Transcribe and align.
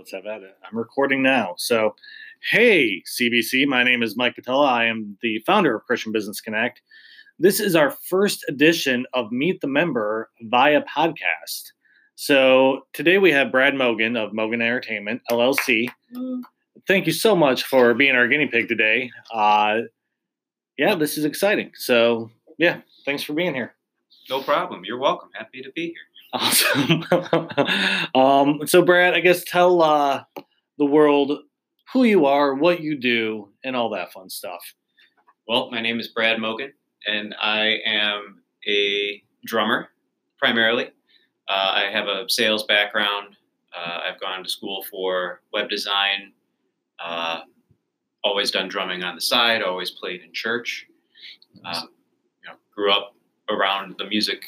Let's 0.00 0.10
have 0.10 0.26
at 0.26 0.42
it. 0.42 0.56
I'm 0.68 0.76
recording 0.76 1.22
now. 1.22 1.54
So, 1.56 1.94
hey, 2.50 3.00
CBC, 3.06 3.64
my 3.66 3.84
name 3.84 4.02
is 4.02 4.16
Mike 4.16 4.34
Patella. 4.34 4.66
I 4.66 4.86
am 4.86 5.16
the 5.22 5.38
founder 5.46 5.76
of 5.76 5.84
Christian 5.84 6.10
Business 6.10 6.40
Connect. 6.40 6.82
This 7.38 7.60
is 7.60 7.76
our 7.76 7.90
first 7.90 8.44
edition 8.48 9.06
of 9.14 9.30
Meet 9.30 9.60
the 9.60 9.68
Member 9.68 10.30
via 10.42 10.82
podcast. 10.82 11.70
So, 12.16 12.86
today 12.92 13.18
we 13.18 13.30
have 13.30 13.52
Brad 13.52 13.76
Mogan 13.76 14.16
of 14.16 14.32
Mogan 14.32 14.60
Entertainment, 14.60 15.22
LLC. 15.30 15.88
Thank 16.88 17.06
you 17.06 17.12
so 17.12 17.36
much 17.36 17.62
for 17.62 17.94
being 17.94 18.16
our 18.16 18.26
guinea 18.26 18.48
pig 18.48 18.66
today. 18.66 19.12
Uh, 19.32 19.82
yeah, 20.76 20.96
this 20.96 21.16
is 21.16 21.24
exciting. 21.24 21.70
So, 21.76 22.32
yeah, 22.58 22.80
thanks 23.04 23.22
for 23.22 23.32
being 23.32 23.54
here. 23.54 23.74
No 24.28 24.42
problem. 24.42 24.84
You're 24.84 24.98
welcome. 24.98 25.28
Happy 25.34 25.62
to 25.62 25.70
be 25.70 25.86
here. 25.86 25.94
Awesome. 26.34 27.04
um, 28.14 28.66
so, 28.66 28.82
Brad, 28.82 29.14
I 29.14 29.20
guess 29.20 29.44
tell 29.44 29.80
uh, 29.80 30.24
the 30.78 30.84
world 30.84 31.38
who 31.92 32.02
you 32.02 32.26
are, 32.26 32.54
what 32.54 32.80
you 32.80 32.98
do, 32.98 33.50
and 33.62 33.76
all 33.76 33.88
that 33.90 34.12
fun 34.12 34.28
stuff. 34.28 34.74
Well, 35.46 35.70
my 35.70 35.80
name 35.80 36.00
is 36.00 36.08
Brad 36.08 36.40
Mogan, 36.40 36.72
and 37.06 37.36
I 37.40 37.78
am 37.86 38.42
a 38.66 39.22
drummer 39.46 39.90
primarily. 40.38 40.86
Uh, 41.48 41.72
I 41.74 41.90
have 41.92 42.08
a 42.08 42.24
sales 42.28 42.64
background. 42.64 43.36
Uh, 43.72 44.00
I've 44.08 44.20
gone 44.20 44.42
to 44.42 44.50
school 44.50 44.84
for 44.90 45.40
web 45.52 45.68
design. 45.70 46.32
Uh, 46.98 47.42
always 48.24 48.50
done 48.50 48.68
drumming 48.68 49.04
on 49.04 49.14
the 49.14 49.20
side. 49.20 49.62
Always 49.62 49.92
played 49.92 50.22
in 50.22 50.32
church. 50.32 50.86
Nice. 51.62 51.82
Um, 51.82 51.90
you 52.42 52.50
know, 52.50 52.56
grew 52.74 52.90
up 52.90 53.14
around 53.48 53.94
the 53.98 54.06
music 54.06 54.42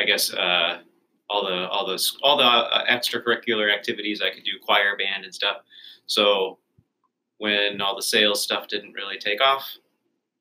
I 0.00 0.04
guess 0.04 0.32
uh, 0.32 0.78
all 1.28 1.44
the 1.44 1.68
all 1.68 1.86
the 1.86 2.12
all 2.22 2.36
the 2.38 2.44
uh, 2.44 2.86
extracurricular 2.86 3.72
activities 3.72 4.22
I 4.22 4.30
could 4.30 4.44
do, 4.44 4.52
choir, 4.64 4.96
band, 4.96 5.24
and 5.24 5.34
stuff. 5.34 5.58
So 6.06 6.58
when 7.38 7.80
all 7.80 7.94
the 7.94 8.02
sales 8.02 8.42
stuff 8.42 8.66
didn't 8.68 8.94
really 8.94 9.18
take 9.18 9.40
off, 9.40 9.76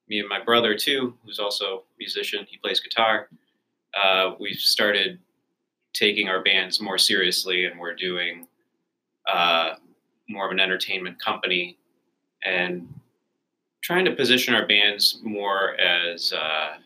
me 0.08 0.20
and 0.20 0.30
my 0.30 0.42
brother 0.42 0.76
too, 0.76 1.14
who's 1.24 1.40
also 1.40 1.66
a 1.66 1.82
musician, 2.00 2.46
he 2.50 2.58
plays 2.58 2.80
guitar. 2.80 3.30
Uh, 3.94 4.32
we 4.40 4.54
started 4.54 5.20
taking 5.94 6.30
our 6.30 6.42
bands 6.42 6.80
more 6.80 6.98
seriously, 6.98 7.66
and 7.66 7.80
we're 7.80 7.96
doing 7.96 8.48
uh, 9.32 9.74
more 10.30 10.46
of 10.46 10.52
an 10.52 10.60
entertainment 10.60 11.20
company 11.20 11.78
and 12.44 12.88
trying 13.82 14.06
to 14.06 14.16
position 14.16 14.54
our 14.54 14.68
bands 14.68 15.20
more 15.24 15.80
as 15.80 16.32
uh, 16.34 16.78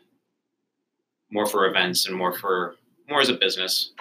more 1.33 1.45
for 1.45 1.65
events 1.67 2.07
and 2.07 2.15
more 2.15 2.33
for 2.33 2.75
more 3.09 3.19
as 3.19 3.29
a 3.29 3.33
business 3.33 3.91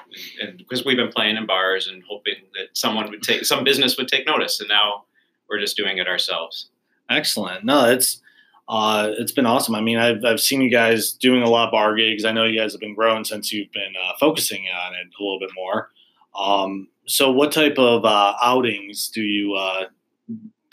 and 0.41 0.59
because 0.59 0.85
we've 0.85 0.97
been 0.97 1.11
playing 1.11 1.37
in 1.37 1.47
bars 1.47 1.89
and 1.89 2.03
hoping 2.09 2.37
that 2.55 2.69
someone 2.73 3.11
would 3.11 3.23
take 3.23 3.45
some 3.45 3.65
business 3.65 3.97
would 3.97 4.09
take 4.09 4.27
notice 4.27 4.61
and 4.61 4.69
now 4.69 5.05
we're 5.49 5.59
just 5.59 5.77
doing 5.77 5.99
it 5.99 6.07
ourselves 6.07 6.69
excellent 7.11 7.65
no 7.65 7.91
it's 7.91 8.21
uh, 8.69 9.11
it's 9.19 9.33
been 9.33 9.45
awesome. 9.45 9.75
I 9.75 9.81
mean, 9.81 9.99
I've, 9.99 10.25
I've 10.25 10.41
seen 10.41 10.63
you 10.63 10.71
guys 10.71 11.13
doing 11.13 11.43
a 11.43 11.49
lot 11.49 11.67
of 11.67 11.73
bar 11.73 11.95
gigs. 11.95 12.25
I 12.25 12.33
know 12.33 12.45
you 12.45 12.59
guys 12.59 12.73
have 12.73 12.81
been 12.81 12.95
growing 12.95 13.25
since 13.25 13.53
you've 13.53 13.73
been 13.73 13.93
uh, 14.03 14.13
focusing 14.19 14.65
on 14.87 14.95
it 14.95 15.09
a 15.19 15.23
little 15.23 15.39
bit 15.39 15.51
more. 15.55 15.91
Um, 16.39 16.89
so, 17.07 17.31
what 17.31 17.53
type 17.53 17.79
of 17.79 18.05
uh, 18.05 18.35
outings 18.43 19.09
do 19.09 19.23
you 19.23 19.55
uh, 19.55 19.87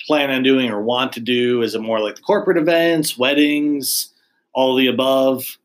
plan 0.07 0.31
on 0.31 0.43
doing 0.43 0.69
or 0.69 0.81
want 0.81 1.11
to 1.13 1.19
do? 1.19 1.61
Is 1.61 1.75
it 1.75 1.81
more 1.81 1.99
like 1.99 2.15
the 2.15 2.21
corporate 2.21 2.57
events, 2.57 3.17
weddings, 3.17 4.13
all 4.53 4.75
the 4.75 4.87
above? 4.87 5.57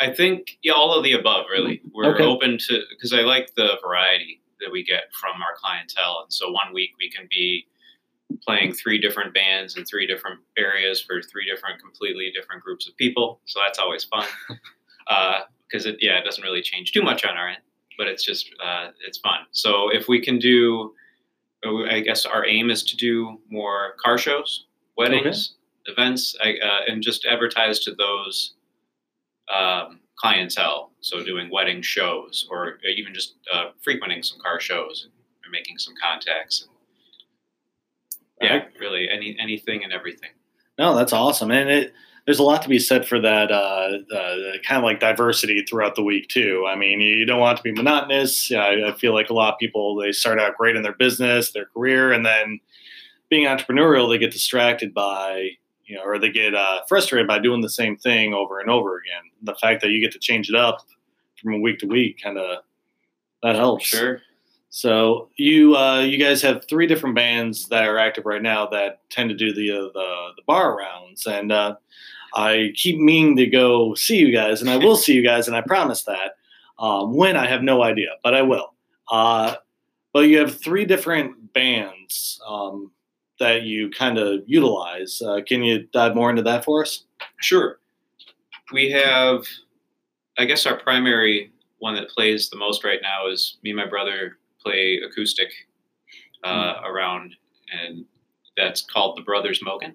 I 0.00 0.12
think 0.12 0.58
yeah, 0.62 0.72
all 0.72 0.92
of 0.92 1.04
the 1.04 1.12
above. 1.12 1.46
Really, 1.50 1.80
we're 1.92 2.14
okay. 2.14 2.24
open 2.24 2.58
to 2.68 2.80
because 2.90 3.12
I 3.12 3.20
like 3.20 3.54
the 3.54 3.78
variety 3.82 4.40
that 4.60 4.70
we 4.70 4.84
get 4.84 5.04
from 5.20 5.40
our 5.42 5.56
clientele, 5.56 6.20
and 6.24 6.32
so 6.32 6.50
one 6.50 6.72
week 6.72 6.90
we 6.98 7.10
can 7.10 7.28
be 7.30 7.66
playing 8.42 8.72
three 8.72 8.98
different 8.98 9.34
bands 9.34 9.76
in 9.76 9.84
three 9.84 10.06
different 10.06 10.40
areas 10.58 11.00
for 11.00 11.22
three 11.22 11.46
different, 11.46 11.80
completely 11.80 12.32
different 12.34 12.62
groups 12.62 12.88
of 12.88 12.96
people. 12.96 13.40
So 13.44 13.60
that's 13.60 13.78
always 13.78 14.04
fun 14.04 14.26
because 15.68 15.86
uh, 15.86 15.90
it 15.90 15.96
yeah, 16.00 16.18
it 16.18 16.24
doesn't 16.24 16.42
really 16.42 16.62
change 16.62 16.92
too 16.92 17.02
much 17.02 17.24
on 17.24 17.36
our 17.36 17.48
end, 17.48 17.62
but 17.98 18.08
it's 18.08 18.24
just 18.24 18.50
uh, 18.64 18.88
it's 19.06 19.18
fun. 19.18 19.40
So 19.52 19.90
if 19.90 20.08
we 20.08 20.20
can 20.20 20.38
do, 20.38 20.92
uh, 21.64 21.84
I 21.84 22.00
guess 22.00 22.26
our 22.26 22.46
aim 22.46 22.70
is 22.70 22.82
to 22.84 22.96
do 22.96 23.38
more 23.50 23.94
car 24.02 24.18
shows, 24.18 24.66
weddings, 24.96 25.54
okay. 25.86 25.92
events, 25.92 26.36
I, 26.42 26.56
uh, 26.62 26.80
and 26.88 27.02
just 27.02 27.24
advertise 27.26 27.80
to 27.80 27.94
those 27.94 28.54
um, 29.52 30.00
clientele. 30.16 30.90
So 31.00 31.24
doing 31.24 31.50
wedding 31.50 31.82
shows 31.82 32.46
or 32.50 32.78
even 32.84 33.14
just 33.14 33.34
uh, 33.52 33.70
frequenting 33.82 34.22
some 34.22 34.38
car 34.40 34.60
shows 34.60 35.08
and 35.42 35.52
making 35.52 35.78
some 35.78 35.94
contacts. 36.02 36.66
And, 38.40 38.50
yeah, 38.50 38.64
really 38.80 39.08
any 39.08 39.36
anything 39.40 39.84
and 39.84 39.92
everything. 39.92 40.30
No, 40.78 40.96
that's 40.96 41.12
awesome, 41.12 41.50
and 41.50 41.70
it 41.70 41.94
there's 42.26 42.38
a 42.38 42.42
lot 42.42 42.62
to 42.62 42.68
be 42.68 42.78
said 42.78 43.06
for 43.06 43.20
that 43.20 43.52
uh, 43.52 43.98
uh, 44.14 44.58
kind 44.66 44.78
of 44.78 44.82
like 44.82 44.98
diversity 44.98 45.62
throughout 45.62 45.94
the 45.94 46.02
week 46.02 46.28
too. 46.28 46.64
I 46.66 46.74
mean, 46.74 47.00
you 47.00 47.26
don't 47.26 47.40
want 47.40 47.58
to 47.58 47.62
be 47.62 47.72
monotonous. 47.72 48.50
I, 48.50 48.82
I, 48.88 48.92
feel 48.92 49.12
like 49.12 49.28
a 49.28 49.34
lot 49.34 49.52
of 49.52 49.58
people 49.58 49.96
they 49.96 50.10
start 50.12 50.40
out 50.40 50.56
great 50.56 50.74
in 50.74 50.82
their 50.82 50.94
business, 50.94 51.52
their 51.52 51.66
career, 51.66 52.12
and 52.12 52.24
then 52.24 52.60
being 53.28 53.46
entrepreneurial, 53.46 54.08
they 54.08 54.18
get 54.18 54.32
distracted 54.32 54.94
by 54.94 55.50
you 55.86 55.96
know, 55.96 56.02
or 56.04 56.18
they 56.18 56.30
get 56.30 56.54
uh, 56.54 56.80
frustrated 56.88 57.26
by 57.26 57.38
doing 57.38 57.60
the 57.60 57.68
same 57.68 57.96
thing 57.96 58.34
over 58.34 58.60
and 58.60 58.70
over 58.70 58.98
again. 58.98 59.30
The 59.42 59.54
fact 59.54 59.82
that 59.82 59.90
you 59.90 60.00
get 60.00 60.12
to 60.12 60.18
change 60.18 60.48
it 60.48 60.54
up 60.54 60.86
from 61.40 61.60
week 61.62 61.78
to 61.80 61.86
week 61.86 62.20
kind 62.22 62.38
of 62.38 62.62
that 63.42 63.56
helps. 63.56 63.84
Sure. 63.84 64.20
So 64.70 65.28
you 65.36 65.76
uh, 65.76 66.00
you 66.00 66.18
guys 66.18 66.42
have 66.42 66.66
three 66.68 66.86
different 66.86 67.14
bands 67.14 67.68
that 67.68 67.86
are 67.86 67.98
active 67.98 68.26
right 68.26 68.42
now 68.42 68.66
that 68.68 69.08
tend 69.10 69.30
to 69.30 69.36
do 69.36 69.52
the 69.52 69.70
uh, 69.70 69.92
the, 69.92 70.28
the 70.36 70.42
bar 70.46 70.76
rounds, 70.76 71.26
and 71.26 71.52
uh, 71.52 71.76
I 72.34 72.72
keep 72.74 72.98
meaning 72.98 73.36
to 73.36 73.46
go 73.46 73.94
see 73.94 74.16
you 74.16 74.32
guys, 74.32 74.60
and 74.60 74.68
I 74.68 74.76
will 74.76 74.96
see 74.96 75.12
you 75.14 75.22
guys, 75.22 75.46
and 75.46 75.56
I 75.56 75.60
promise 75.60 76.02
that. 76.04 76.36
Um, 76.76 77.14
when 77.14 77.36
I 77.36 77.46
have 77.46 77.62
no 77.62 77.84
idea, 77.84 78.08
but 78.24 78.34
I 78.34 78.42
will. 78.42 78.74
Uh, 79.08 79.54
but 80.12 80.28
you 80.28 80.38
have 80.38 80.58
three 80.58 80.84
different 80.84 81.52
bands. 81.52 82.40
Um, 82.44 82.90
that 83.44 83.62
you 83.62 83.90
kind 83.90 84.18
of 84.18 84.40
utilize. 84.46 85.20
Uh, 85.20 85.40
can 85.46 85.62
you 85.62 85.86
dive 85.92 86.14
more 86.14 86.30
into 86.30 86.42
that 86.42 86.64
for 86.64 86.82
us? 86.82 87.04
Sure. 87.40 87.78
We 88.72 88.90
have, 88.90 89.46
I 90.38 90.46
guess, 90.46 90.64
our 90.64 90.78
primary 90.78 91.52
one 91.78 91.94
that 91.94 92.08
plays 92.08 92.48
the 92.48 92.56
most 92.56 92.82
right 92.82 93.00
now 93.02 93.28
is 93.28 93.58
me 93.62 93.70
and 93.70 93.76
my 93.76 93.86
brother 93.86 94.38
play 94.64 94.98
acoustic 95.06 95.50
uh, 96.42 96.74
mm. 96.74 96.84
around, 96.84 97.34
and 97.70 98.06
that's 98.56 98.80
called 98.80 99.18
the 99.18 99.22
Brothers 99.22 99.60
Mogan. 99.62 99.94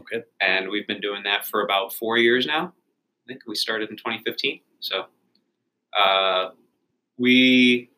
Okay. 0.00 0.24
And 0.40 0.68
we've 0.68 0.86
been 0.88 1.00
doing 1.00 1.22
that 1.22 1.46
for 1.46 1.62
about 1.62 1.94
four 1.94 2.18
years 2.18 2.46
now. 2.46 2.72
I 3.24 3.24
think 3.28 3.42
we 3.46 3.54
started 3.54 3.90
in 3.90 3.96
2015. 3.96 4.60
So 4.80 5.04
uh, 5.96 6.50
we 7.16 7.90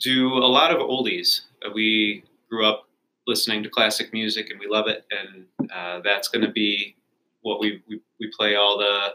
do 0.00 0.28
a 0.28 0.50
lot 0.58 0.70
of 0.70 0.78
oldies. 0.78 1.42
We 1.74 2.24
grew 2.50 2.66
up 2.66 2.88
listening 3.26 3.62
to 3.62 3.68
classic 3.68 4.12
music 4.12 4.50
and 4.50 4.58
we 4.58 4.66
love 4.66 4.88
it, 4.88 5.04
and 5.10 5.70
uh, 5.70 6.00
that's 6.02 6.28
going 6.28 6.44
to 6.44 6.52
be 6.52 6.96
what 7.42 7.60
we, 7.60 7.82
we 7.88 8.00
we 8.20 8.30
play 8.36 8.54
all 8.54 8.78
the 8.78 9.14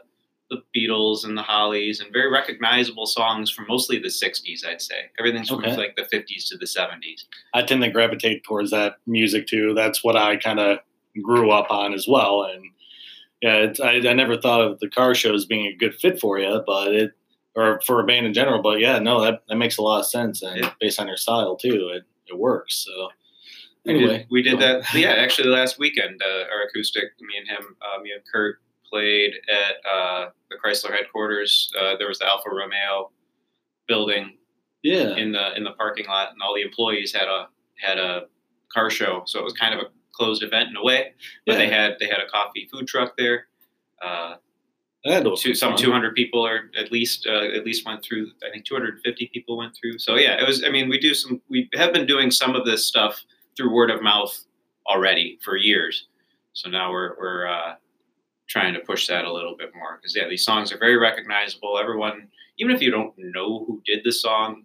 the 0.49 0.61
Beatles 0.75 1.25
and 1.25 1.37
the 1.37 1.41
Hollies 1.41 1.99
and 1.99 2.11
very 2.13 2.31
recognizable 2.31 3.05
songs 3.05 3.51
from 3.51 3.65
mostly 3.67 3.99
the 3.99 4.07
60s, 4.07 4.65
I'd 4.65 4.81
say. 4.81 4.95
Everything's 5.19 5.49
from 5.49 5.59
okay. 5.59 5.75
like 5.75 5.95
the 5.95 6.03
50s 6.03 6.47
to 6.49 6.57
the 6.57 6.65
70s. 6.65 7.25
I 7.53 7.63
tend 7.63 7.81
to 7.83 7.89
gravitate 7.89 8.43
towards 8.43 8.71
that 8.71 8.95
music 9.05 9.47
too. 9.47 9.73
That's 9.73 10.03
what 10.03 10.15
I 10.15 10.37
kind 10.37 10.59
of 10.59 10.79
grew 11.21 11.51
up 11.51 11.69
on 11.69 11.93
as 11.93 12.07
well. 12.07 12.43
And 12.43 12.63
yeah, 13.41 13.73
I, 13.83 14.07
I 14.07 14.13
never 14.13 14.37
thought 14.37 14.61
of 14.61 14.79
the 14.79 14.89
car 14.89 15.13
shows 15.13 15.45
being 15.45 15.65
a 15.65 15.75
good 15.75 15.95
fit 15.95 16.19
for 16.19 16.39
you, 16.39 16.63
but 16.65 16.93
it, 16.93 17.11
or 17.55 17.81
for 17.81 17.99
a 17.99 18.05
band 18.05 18.25
in 18.25 18.33
general, 18.33 18.61
but 18.61 18.79
yeah, 18.79 18.99
no, 18.99 19.19
that, 19.21 19.41
that 19.49 19.55
makes 19.55 19.77
a 19.77 19.81
lot 19.81 19.99
of 19.99 20.05
sense. 20.05 20.43
And 20.43 20.61
yeah. 20.61 20.71
based 20.79 20.99
on 20.99 21.07
your 21.07 21.17
style 21.17 21.55
too, 21.55 21.91
it, 21.93 22.03
it 22.27 22.37
works. 22.37 22.85
So 22.85 23.09
Anyway, 23.87 24.27
we 24.29 24.41
did, 24.41 24.53
we 24.53 24.59
did 24.59 24.83
that. 24.83 24.93
Yeah, 24.93 25.11
actually, 25.17 25.49
last 25.49 25.79
weekend, 25.79 26.21
uh, 26.21 26.53
our 26.53 26.63
acoustic, 26.67 27.05
me 27.21 27.37
and 27.37 27.47
him, 27.47 27.75
uh, 27.81 28.01
me 28.01 28.11
and 28.11 28.21
Kurt 28.31 28.59
played 28.89 29.33
at 29.49 29.89
uh, 29.89 30.29
the 30.49 30.57
Chrysler 30.63 30.91
headquarters. 30.91 31.71
Uh, 31.79 31.95
there 31.97 32.07
was 32.07 32.19
the 32.19 32.27
Alfa 32.27 32.49
Romeo 32.49 33.11
building. 33.87 34.33
Yeah. 34.83 35.15
In 35.15 35.31
the 35.31 35.55
in 35.57 35.63
the 35.63 35.71
parking 35.71 36.05
lot, 36.05 36.31
and 36.31 36.41
all 36.41 36.53
the 36.53 36.61
employees 36.61 37.13
had 37.13 37.27
a 37.27 37.47
had 37.79 37.97
a 37.97 38.27
car 38.73 38.89
show, 38.89 39.23
so 39.25 39.39
it 39.39 39.43
was 39.43 39.53
kind 39.53 39.73
of 39.73 39.79
a 39.79 39.85
closed 40.13 40.43
event 40.43 40.69
in 40.69 40.77
a 40.77 40.83
way. 40.83 41.13
But 41.45 41.53
yeah. 41.53 41.57
they 41.57 41.69
had 41.69 41.93
they 41.99 42.05
had 42.05 42.19
a 42.19 42.27
coffee 42.29 42.69
food 42.71 42.87
truck 42.87 43.17
there. 43.17 43.47
Uh, 44.01 44.35
two, 45.37 45.53
some 45.53 45.75
200 45.75 46.15
people 46.15 46.45
or 46.45 46.69
at 46.77 46.91
least 46.91 47.27
uh, 47.27 47.45
at 47.55 47.65
least 47.65 47.85
went 47.85 48.03
through 48.03 48.27
i 48.45 48.49
think 48.49 48.65
250 48.65 49.29
people 49.33 49.57
went 49.57 49.73
through 49.75 49.97
so 49.97 50.15
yeah 50.15 50.39
it 50.39 50.45
was 50.45 50.63
i 50.65 50.69
mean 50.69 50.89
we 50.89 50.99
do 50.99 51.13
some 51.13 51.41
we 51.49 51.69
have 51.75 51.93
been 51.93 52.05
doing 52.05 52.29
some 52.29 52.55
of 52.55 52.65
this 52.65 52.85
stuff 52.85 53.23
through 53.57 53.73
word 53.73 53.89
of 53.89 54.01
mouth 54.01 54.45
already 54.87 55.39
for 55.43 55.57
years. 55.57 56.07
So 56.53 56.69
now 56.69 56.91
we're 56.91 57.15
we're 57.19 57.47
uh, 57.47 57.75
trying 58.47 58.73
to 58.75 58.79
push 58.79 59.07
that 59.07 59.25
a 59.25 59.33
little 59.33 59.57
bit 59.57 59.71
more 59.75 59.97
because 59.97 60.15
yeah, 60.15 60.27
these 60.29 60.45
songs 60.45 60.71
are 60.71 60.77
very 60.77 60.95
recognizable. 60.97 61.77
Everyone, 61.77 62.27
even 62.59 62.73
if 62.75 62.81
you 62.81 62.91
don't 62.91 63.13
know 63.17 63.65
who 63.65 63.81
did 63.85 63.99
the 64.03 64.11
song, 64.11 64.63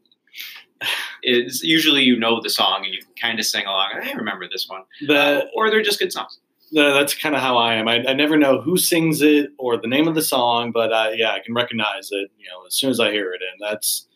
it's 1.22 1.62
usually 1.62 2.02
you 2.02 2.18
know 2.18 2.40
the 2.40 2.50
song 2.50 2.82
and 2.84 2.94
you 2.94 3.00
can 3.02 3.14
kind 3.20 3.38
of 3.38 3.44
sing 3.46 3.66
along. 3.66 3.90
I 4.02 4.12
remember 4.12 4.48
this 4.48 4.68
one, 4.68 4.82
The, 5.06 5.16
Uh, 5.18 5.40
or 5.54 5.70
they're 5.70 5.82
just 5.82 5.98
good 5.98 6.12
songs. 6.12 6.38
the 6.72 6.92
that's 6.94 7.14
kind 7.14 7.34
of 7.34 7.40
how 7.42 7.56
I 7.56 7.74
am. 7.74 7.88
I, 7.88 8.04
I 8.06 8.14
never 8.14 8.36
know 8.36 8.60
who 8.60 8.76
sings 8.76 9.20
it 9.22 9.50
or 9.58 9.76
the 9.76 9.86
name 9.88 10.08
of 10.08 10.14
the 10.14 10.22
song, 10.22 10.72
but 10.72 10.92
uh, 10.92 11.10
yeah, 11.14 11.32
I 11.32 11.40
can 11.40 11.54
recognize 11.54 12.08
it. 12.10 12.30
You 12.38 12.48
know, 12.50 12.66
as 12.66 12.74
soon 12.74 12.90
as 12.90 12.98
I 13.00 13.10
hear 13.10 13.32
it, 13.34 13.40
and 13.42 13.60
that's 13.60 14.06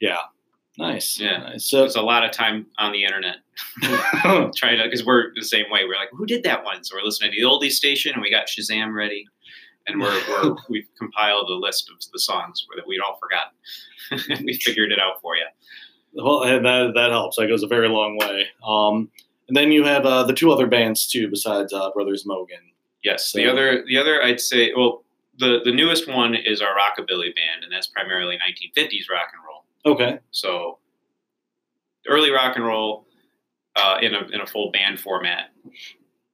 yeah, 0.00 0.18
nice. 0.78 1.18
Yeah. 1.18 1.38
Nice. 1.38 1.68
So 1.70 1.80
There's 1.80 1.96
a 1.96 2.02
lot 2.02 2.24
of 2.24 2.32
time 2.32 2.66
on 2.78 2.92
the 2.92 3.04
internet 3.04 3.36
trying 4.56 4.78
to 4.78 4.84
because 4.84 5.04
we're 5.04 5.32
the 5.34 5.44
same 5.44 5.66
way. 5.70 5.84
We're 5.84 5.96
like, 5.96 6.10
who 6.12 6.26
did 6.26 6.42
that 6.44 6.64
one? 6.64 6.84
So 6.84 6.96
we're 6.96 7.04
listening 7.04 7.32
to 7.32 7.40
the 7.40 7.46
oldies 7.46 7.72
station 7.72 8.12
and 8.14 8.22
we 8.22 8.30
got 8.30 8.46
Shazam 8.46 8.94
ready, 8.94 9.26
and 9.86 10.00
we're, 10.00 10.20
we're 10.28 10.56
we've 10.68 10.88
compiled 10.98 11.48
a 11.50 11.54
list 11.54 11.90
of 11.90 11.96
the 12.12 12.18
songs 12.18 12.66
that 12.76 12.86
we'd 12.86 13.00
all 13.00 13.18
forgotten. 13.20 14.44
we 14.44 14.54
figured 14.54 14.92
it 14.92 14.98
out 14.98 15.20
for 15.20 15.36
you. 15.36 15.46
well, 16.14 16.42
and 16.42 16.64
that 16.64 16.92
that 16.94 17.10
helps. 17.10 17.36
That 17.36 17.48
goes 17.48 17.62
a 17.62 17.68
very 17.68 17.88
long 17.88 18.18
way. 18.18 18.46
Um, 18.66 19.10
and 19.48 19.56
then 19.56 19.72
you 19.72 19.84
have 19.84 20.06
uh, 20.06 20.22
the 20.22 20.32
two 20.32 20.50
other 20.52 20.66
bands 20.66 21.06
too, 21.06 21.28
besides 21.28 21.72
uh, 21.72 21.90
Brothers 21.92 22.24
Mogan. 22.24 22.58
Yes, 23.04 23.32
the 23.32 23.46
other 23.50 23.84
the 23.86 23.98
other 23.98 24.22
I'd 24.22 24.40
say 24.40 24.72
well 24.76 25.04
the 25.38 25.60
the 25.64 25.72
newest 25.72 26.08
one 26.08 26.34
is 26.34 26.60
our 26.60 26.74
rockabilly 26.74 27.34
band, 27.34 27.64
and 27.64 27.72
that's 27.72 27.86
primarily 27.88 28.36
1950s 28.36 29.10
rock 29.10 29.28
and 29.34 29.42
roll. 29.44 29.51
Okay. 29.84 30.18
So 30.30 30.78
early 32.08 32.30
rock 32.30 32.56
and 32.56 32.64
roll 32.64 33.06
uh, 33.76 33.98
in 34.02 34.14
a 34.14 34.26
in 34.32 34.40
a 34.40 34.46
full 34.46 34.70
band 34.70 35.00
format, 35.00 35.50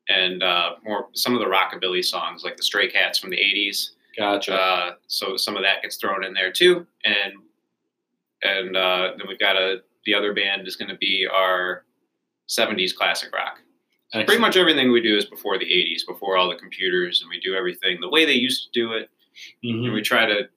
and 0.09 0.43
uh, 0.43 0.73
more 0.85 1.09
some 1.15 1.35
of 1.35 1.41
the 1.41 1.47
rockabilly 1.47 2.05
songs 2.05 2.45
like 2.45 2.57
the 2.57 2.63
Stray 2.63 2.91
Cats 2.91 3.19
from 3.19 3.31
the 3.31 3.37
80s. 3.37 3.91
Gotcha. 4.17 4.55
Uh, 4.55 4.95
so 5.07 5.37
some 5.37 5.57
of 5.57 5.63
that 5.63 5.83
gets 5.83 5.97
thrown 5.97 6.25
in 6.25 6.35
there 6.35 6.53
too, 6.53 6.87
and 7.05 7.35
and 8.43 8.77
uh, 8.77 9.13
then 9.17 9.27
we've 9.29 9.39
got 9.39 9.57
a 9.57 9.83
the 10.05 10.15
other 10.15 10.33
band 10.33 10.67
is 10.67 10.77
going 10.77 10.89
to 10.89 10.97
be 10.97 11.27
our 11.31 11.85
70s 12.49 12.95
classic 12.95 13.35
rock. 13.35 13.59
So 14.11 14.25
pretty 14.25 14.41
much 14.41 14.57
everything 14.57 14.91
we 14.91 15.03
do 15.03 15.19
is 15.19 15.27
before 15.27 15.59
the 15.59 15.67
80s, 15.67 16.07
before 16.07 16.39
all 16.39 16.49
the 16.49 16.57
computers, 16.57 17.21
and 17.21 17.29
we 17.29 17.39
do 17.41 17.55
everything 17.55 18.01
the 18.01 18.09
way 18.09 18.25
they 18.25 18.33
used 18.33 18.65
to 18.65 18.81
do 18.81 18.93
it. 18.93 19.11
Mhm. 19.63 19.85
And 19.85 19.93
we 19.93 20.01
try 20.01 20.25
to 20.25 20.49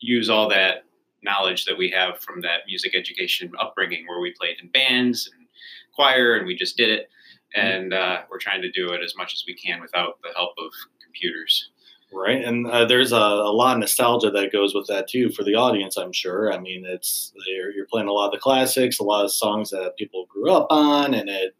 use 0.00 0.30
all 0.30 0.48
that 0.48 0.84
knowledge 1.22 1.64
that 1.64 1.78
we 1.78 1.90
have 1.90 2.20
from 2.20 2.40
that 2.42 2.60
music 2.66 2.94
education 2.94 3.50
upbringing 3.60 4.06
where 4.06 4.20
we 4.20 4.34
played 4.38 4.56
in 4.62 4.68
bands 4.68 5.30
and 5.36 5.46
choir 5.94 6.36
and 6.36 6.46
we 6.46 6.54
just 6.54 6.76
did 6.76 6.90
it. 6.90 7.08
And 7.54 7.94
uh, 7.94 8.22
we're 8.30 8.38
trying 8.38 8.62
to 8.62 8.70
do 8.70 8.90
it 8.90 9.02
as 9.02 9.14
much 9.16 9.32
as 9.32 9.44
we 9.46 9.54
can 9.54 9.80
without 9.80 10.18
the 10.22 10.30
help 10.34 10.52
of 10.58 10.70
computers. 11.02 11.70
Right, 12.12 12.44
and 12.44 12.66
uh, 12.68 12.84
there's 12.84 13.10
a, 13.10 13.16
a 13.16 13.52
lot 13.52 13.74
of 13.74 13.80
nostalgia 13.80 14.30
that 14.30 14.52
goes 14.52 14.74
with 14.74 14.86
that 14.86 15.08
too 15.08 15.28
for 15.30 15.42
the 15.42 15.56
audience. 15.56 15.96
I'm 15.96 16.12
sure. 16.12 16.52
I 16.52 16.58
mean, 16.58 16.84
it's 16.86 17.32
you're, 17.48 17.72
you're 17.72 17.86
playing 17.86 18.06
a 18.06 18.12
lot 18.12 18.26
of 18.26 18.32
the 18.32 18.38
classics, 18.38 19.00
a 19.00 19.02
lot 19.02 19.24
of 19.24 19.32
songs 19.32 19.70
that 19.70 19.96
people 19.96 20.26
grew 20.28 20.52
up 20.52 20.68
on, 20.70 21.14
and 21.14 21.28
it, 21.28 21.56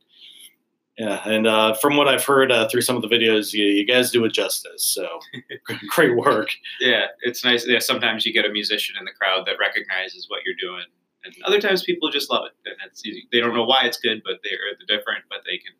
yeah. 0.99 1.29
And 1.29 1.47
uh, 1.47 1.75
from 1.75 1.97
what 1.97 2.09
I've 2.09 2.25
heard 2.25 2.51
uh, 2.51 2.69
through 2.69 2.81
some 2.81 2.97
of 2.97 3.03
the 3.03 3.09
videos, 3.09 3.53
you, 3.53 3.65
you 3.65 3.87
guys 3.87 4.11
do 4.11 4.25
it 4.25 4.33
justice. 4.33 4.83
So 4.83 5.07
great 5.89 6.17
work. 6.17 6.51
Yeah, 6.81 7.07
it's 7.21 7.45
nice. 7.45 7.67
Yeah, 7.67 7.81
sometimes 7.81 8.25
you 8.25 8.33
get 8.33 8.47
a 8.47 8.51
musician 8.51 8.97
in 8.99 9.05
the 9.05 9.13
crowd 9.13 9.47
that 9.47 9.59
recognizes 9.61 10.27
what 10.29 10.41
you're 10.47 10.57
doing. 10.59 10.85
And 11.25 11.35
other 11.45 11.61
times 11.61 11.83
people 11.83 12.09
just 12.09 12.31
love 12.31 12.45
it. 12.47 12.53
And 12.69 12.77
it's 12.87 13.05
easy. 13.05 13.29
They 13.31 13.41
don't 13.41 13.55
know 13.55 13.65
why 13.65 13.83
it's 13.85 13.99
good, 13.99 14.23
but 14.25 14.39
they're 14.43 14.59
different, 14.87 15.25
but 15.29 15.41
they 15.45 15.59
can, 15.59 15.73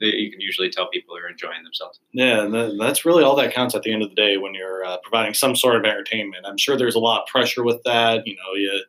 they, 0.00 0.16
you 0.16 0.32
can 0.32 0.40
usually 0.40 0.70
tell 0.70 0.88
people 0.88 1.16
are 1.16 1.28
enjoying 1.28 1.62
themselves. 1.62 2.00
Yeah, 2.12 2.44
and 2.44 2.80
that's 2.80 3.04
really 3.04 3.22
all 3.22 3.36
that 3.36 3.52
counts 3.52 3.74
at 3.74 3.82
the 3.82 3.92
end 3.92 4.02
of 4.02 4.08
the 4.08 4.14
day 4.16 4.36
when 4.36 4.54
you're 4.54 4.84
uh, 4.84 4.96
providing 5.02 5.34
some 5.34 5.54
sort 5.54 5.76
of 5.76 5.84
entertainment. 5.84 6.46
I'm 6.46 6.58
sure 6.58 6.76
there's 6.76 6.94
a 6.94 7.00
lot 7.00 7.22
of 7.22 7.26
pressure 7.28 7.62
with 7.62 7.82
that. 7.84 8.26
You 8.26 8.34
know, 8.34 8.54
you 8.54 8.82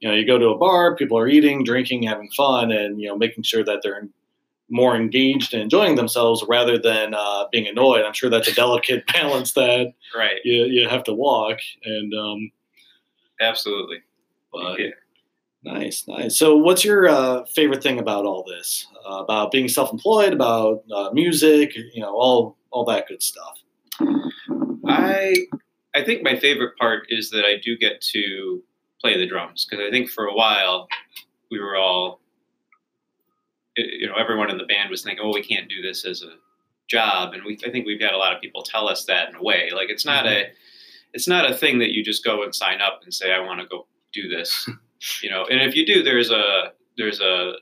you 0.00 0.08
know, 0.08 0.14
you 0.14 0.26
go 0.26 0.38
to 0.38 0.48
a 0.48 0.58
bar, 0.58 0.94
people 0.94 1.18
are 1.18 1.28
eating, 1.28 1.64
drinking, 1.64 2.02
having 2.02 2.30
fun, 2.36 2.70
and 2.70 3.00
you 3.00 3.08
know, 3.08 3.16
making 3.16 3.44
sure 3.44 3.64
that 3.64 3.80
they're 3.82 4.08
more 4.68 4.96
engaged 4.96 5.54
and 5.54 5.62
enjoying 5.62 5.94
themselves 5.96 6.44
rather 6.48 6.76
than 6.78 7.14
uh, 7.14 7.44
being 7.52 7.66
annoyed. 7.68 8.04
I'm 8.04 8.12
sure 8.12 8.28
that's 8.30 8.48
a 8.48 8.54
delicate 8.54 9.06
balance 9.12 9.52
that 9.52 9.92
Right. 10.16 10.40
you, 10.44 10.64
you 10.64 10.88
have 10.88 11.04
to 11.04 11.12
walk. 11.14 11.58
And 11.84 12.12
um, 12.14 12.50
Absolutely. 13.40 13.98
but 14.52 14.78
Yeah. 14.80 14.90
nice, 15.62 16.04
nice. 16.08 16.36
So, 16.38 16.56
what's 16.56 16.84
your 16.84 17.08
uh, 17.08 17.44
favorite 17.54 17.82
thing 17.82 17.98
about 17.98 18.24
all 18.24 18.42
this? 18.44 18.86
Uh, 19.08 19.18
about 19.22 19.52
being 19.52 19.68
self-employed, 19.68 20.32
about 20.32 20.82
uh, 20.92 21.10
music, 21.12 21.76
you 21.76 22.00
know, 22.02 22.14
all 22.16 22.56
all 22.70 22.84
that 22.86 23.06
good 23.08 23.22
stuff. 23.22 23.58
I 24.86 25.34
I 25.94 26.04
think 26.04 26.22
my 26.22 26.38
favorite 26.38 26.76
part 26.76 27.06
is 27.08 27.30
that 27.30 27.44
I 27.44 27.56
do 27.62 27.76
get 27.76 28.00
to 28.12 28.62
play 29.00 29.16
the 29.16 29.26
drums 29.26 29.66
because 29.68 29.84
I 29.86 29.90
think 29.90 30.10
for 30.10 30.26
a 30.26 30.34
while 30.34 30.88
we 31.50 31.58
were 31.60 31.76
all 31.76 32.20
you 33.76 34.06
know 34.06 34.14
everyone 34.18 34.50
in 34.50 34.58
the 34.58 34.64
band 34.64 34.90
was 34.90 35.02
thinking 35.02 35.24
oh 35.24 35.32
we 35.32 35.42
can't 35.42 35.68
do 35.68 35.82
this 35.82 36.04
as 36.04 36.22
a 36.22 36.34
job. 36.88 37.34
And 37.34 37.44
we 37.44 37.58
I 37.66 37.70
think 37.70 37.86
we've 37.86 38.00
had 38.00 38.12
a 38.12 38.18
lot 38.18 38.34
of 38.34 38.40
people 38.40 38.62
tell 38.62 38.88
us 38.88 39.04
that 39.04 39.28
in 39.28 39.36
a 39.36 39.42
way. 39.42 39.70
Like 39.74 39.90
it's 39.90 40.04
not 40.04 40.26
a 40.26 40.46
it's 41.12 41.28
not 41.28 41.50
a 41.50 41.54
thing 41.54 41.78
that 41.78 41.92
you 41.92 42.04
just 42.04 42.24
go 42.24 42.42
and 42.42 42.54
sign 42.54 42.80
up 42.80 43.00
and 43.02 43.12
say 43.12 43.32
I 43.32 43.40
want 43.40 43.60
to 43.60 43.66
go 43.66 43.86
do 44.12 44.28
this. 44.28 44.68
You 45.22 45.28
know 45.28 45.44
and 45.44 45.60
if 45.60 45.76
you 45.76 45.84
do 45.84 46.02
there's 46.02 46.30
a 46.30 46.72
there's 46.96 47.20
a 47.20 47.52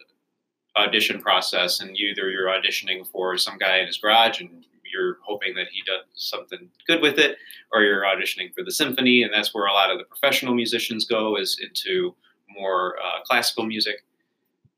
audition 0.77 1.21
process 1.21 1.81
and 1.81 1.97
either 1.97 2.31
you're 2.31 2.47
auditioning 2.47 3.05
for 3.05 3.37
some 3.37 3.59
guy 3.59 3.79
in 3.79 3.89
his 3.89 3.99
garage 3.99 4.41
and 4.41 4.65
you're 4.85 5.19
hoping 5.21 5.53
that 5.57 5.67
he 5.73 5.83
does 5.85 6.05
something 6.15 6.71
good 6.87 7.03
with 7.03 7.19
it 7.19 7.37
or 7.73 7.83
you're 7.83 8.03
auditioning 8.03 8.55
for 8.55 8.63
the 8.63 8.71
symphony 8.71 9.25
and 9.25 9.35
that's 9.35 9.53
where 9.53 9.67
a 9.67 9.73
lot 9.73 9.91
of 9.91 9.99
the 9.99 10.05
professional 10.05 10.55
musicians 10.55 11.05
go 11.07 11.37
is 11.37 11.61
into 11.61 12.15
more 12.49 12.97
uh, 13.05 13.21
classical 13.25 13.67
music. 13.67 14.05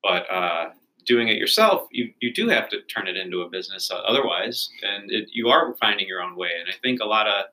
But 0.03 0.29
uh, 0.31 0.71
doing 1.07 1.29
it 1.29 1.37
yourself 1.39 1.87
you, 1.91 2.13
you 2.21 2.33
do 2.33 2.49
have 2.49 2.69
to 2.69 2.81
turn 2.83 3.07
it 3.07 3.17
into 3.17 3.43
a 3.43 3.49
business 3.49 3.91
uh, 3.91 3.97
otherwise 3.99 4.69
and 4.83 5.11
it, 5.11 5.29
you 5.33 5.49
are 5.49 5.75
finding 5.81 6.07
your 6.07 6.21
own 6.21 6.37
way 6.37 6.51
and 6.59 6.69
i 6.69 6.73
think 6.83 7.01
a 7.01 7.05
lot 7.05 7.27
of 7.29 7.47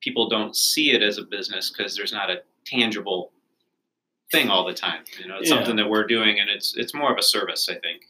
people 0.00 0.28
don't 0.28 0.54
see 0.56 0.92
it 0.92 1.02
as 1.02 1.18
a 1.18 1.22
business 1.22 1.70
because 1.70 1.96
there's 1.96 2.12
not 2.12 2.30
a 2.30 2.42
tangible 2.66 3.32
thing 4.32 4.48
all 4.48 4.64
the 4.66 4.74
time 4.74 5.02
you 5.20 5.26
know 5.26 5.38
it's 5.38 5.48
Yeah. 5.50 5.56
something 5.56 5.76
that 5.76 5.88
we're 5.88 6.06
doing 6.06 6.38
and 6.38 6.48
it's 6.50 6.76
it's 6.76 6.94
more 6.94 7.10
of 7.12 7.18
a 7.18 7.22
service 7.22 7.68
i 7.68 7.74
think 7.74 8.02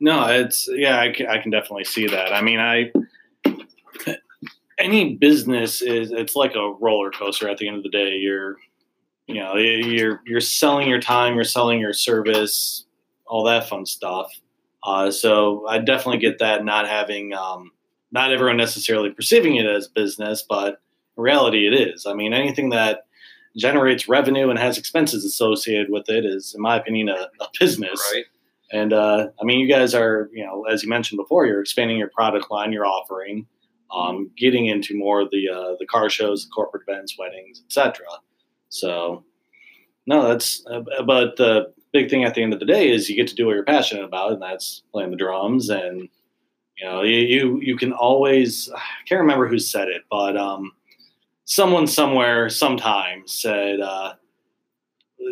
No, 0.00 0.24
it's 0.26 0.66
yeah, 0.72 0.96
I, 0.98 1.06
I 1.28 1.38
can 1.42 1.50
definitely 1.50 1.84
see 1.84 2.06
that. 2.08 2.32
I 2.32 2.40
mean, 2.40 2.58
I 2.58 2.90
any 4.78 5.16
business 5.16 5.82
is 5.82 6.10
it's 6.12 6.36
like 6.36 6.54
a 6.54 6.72
roller 6.80 7.10
coaster. 7.10 7.48
At 7.48 7.58
the 7.58 7.68
end 7.68 7.76
of 7.78 7.82
the 7.82 7.88
day, 7.90 8.16
you're 8.16 8.56
you 9.26 9.34
know 9.40 9.56
you're 9.56 10.22
you're 10.24 10.40
selling 10.40 10.88
your 10.88 11.00
time, 11.00 11.34
you're 11.34 11.44
selling 11.44 11.80
your 11.80 11.92
service, 11.92 12.84
all 13.28 13.44
that 13.44 13.68
fun 13.68 13.86
stuff. 13.86 14.30
Uh, 14.82 15.10
so 15.10 15.66
I 15.68 15.78
definitely 15.78 16.18
get 16.18 16.38
that. 16.38 16.64
Not 16.64 16.88
having 16.88 17.34
um, 17.34 17.72
not 18.12 18.32
everyone 18.32 18.56
necessarily 18.56 19.10
perceiving 19.10 19.56
it 19.56 19.66
as 19.66 19.88
business, 19.88 20.44
but 20.48 20.80
in 21.16 21.22
reality, 21.22 21.66
it 21.66 21.74
is. 21.74 22.06
I 22.06 22.14
mean, 22.14 22.32
anything 22.32 22.70
that 22.70 23.06
generates 23.56 24.08
revenue 24.08 24.50
and 24.50 24.58
has 24.58 24.78
expenses 24.78 25.24
associated 25.24 25.90
with 25.90 26.08
it 26.08 26.24
is, 26.24 26.54
in 26.54 26.62
my 26.62 26.76
opinion, 26.76 27.08
a, 27.08 27.28
a 27.40 27.48
business. 27.58 28.00
right 28.14 28.24
And 28.72 28.92
uh, 28.92 29.28
I 29.40 29.44
mean, 29.44 29.60
you 29.60 29.68
guys 29.68 29.94
are, 29.94 30.28
you 30.32 30.44
know, 30.44 30.64
as 30.64 30.82
you 30.82 30.88
mentioned 30.88 31.18
before, 31.18 31.46
you're 31.46 31.60
expanding 31.60 31.96
your 31.96 32.10
product 32.10 32.50
line, 32.50 32.72
you're 32.72 32.86
offering, 32.86 33.46
um, 33.94 34.30
getting 34.36 34.66
into 34.66 34.96
more 34.96 35.20
of 35.20 35.30
the 35.30 35.48
uh, 35.48 35.74
the 35.78 35.86
car 35.86 36.10
shows, 36.10 36.44
the 36.44 36.50
corporate 36.50 36.84
events, 36.86 37.16
weddings, 37.18 37.62
etc. 37.64 38.06
So, 38.68 39.24
no, 40.06 40.28
that's. 40.28 40.64
Uh, 40.70 40.82
but 41.04 41.36
the 41.36 41.72
big 41.92 42.10
thing 42.10 42.24
at 42.24 42.34
the 42.34 42.42
end 42.42 42.52
of 42.52 42.60
the 42.60 42.66
day 42.66 42.90
is 42.90 43.08
you 43.08 43.16
get 43.16 43.28
to 43.28 43.34
do 43.34 43.46
what 43.46 43.54
you're 43.54 43.64
passionate 43.64 44.04
about, 44.04 44.32
and 44.32 44.42
that's 44.42 44.82
playing 44.92 45.10
the 45.10 45.16
drums. 45.16 45.68
And 45.70 46.08
you 46.78 46.84
know, 46.86 47.02
you 47.02 47.18
you, 47.18 47.60
you 47.60 47.76
can 47.76 47.92
always. 47.92 48.70
I 48.74 48.80
can't 49.08 49.20
remember 49.20 49.48
who 49.48 49.58
said 49.58 49.88
it, 49.88 50.02
but 50.10 50.36
um, 50.36 50.72
someone 51.44 51.86
somewhere 51.86 52.48
sometime 52.48 53.22
said. 53.26 53.80
Uh, 53.80 54.14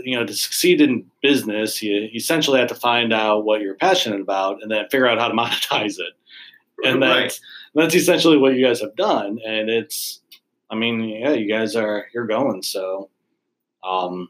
you 0.03 0.17
know, 0.17 0.27
to 0.27 0.35
succeed 0.35 0.81
in 0.81 1.07
business, 1.23 1.83
you 1.83 2.09
essentially 2.15 2.59
have 2.59 2.69
to 2.69 2.75
find 2.75 3.13
out 3.13 3.45
what 3.45 3.61
you're 3.61 3.75
passionate 3.77 4.21
about 4.21 4.61
and 4.61 4.71
then 4.71 4.85
figure 4.91 5.07
out 5.07 5.19
how 5.19 5.29
to 5.29 5.35
monetize 5.43 5.99
it. 5.99 6.13
And 6.85 7.01
Right. 7.01 7.23
that's 7.23 7.41
that's 7.75 7.95
essentially 7.95 8.37
what 8.37 8.55
you 8.55 8.67
guys 8.67 8.81
have 8.81 8.97
done. 8.97 9.39
And 9.47 9.71
it's, 9.71 10.21
I 10.71 10.75
mean, 10.75 11.01
yeah, 11.03 11.31
you 11.31 11.49
guys 11.49 11.77
are 11.77 12.07
you're 12.13 12.27
going. 12.27 12.63
So, 12.63 13.09
um, 13.85 14.29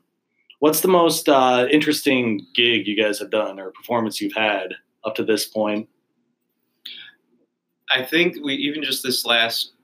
what's 0.66 0.80
the 0.80 0.88
most 0.88 1.28
uh, 1.28 1.68
interesting 1.70 2.44
gig 2.52 2.88
you 2.88 3.00
guys 3.00 3.20
have 3.20 3.30
done 3.30 3.60
or 3.60 3.70
performance 3.70 4.20
you've 4.20 4.34
had 4.34 4.74
up 5.04 5.14
to 5.14 5.22
this 5.22 5.46
point? 5.46 5.88
I 7.88 8.02
think 8.02 8.38
we 8.42 8.54
even 8.54 8.82
just 8.82 9.04
this 9.04 9.24
last 9.24 9.74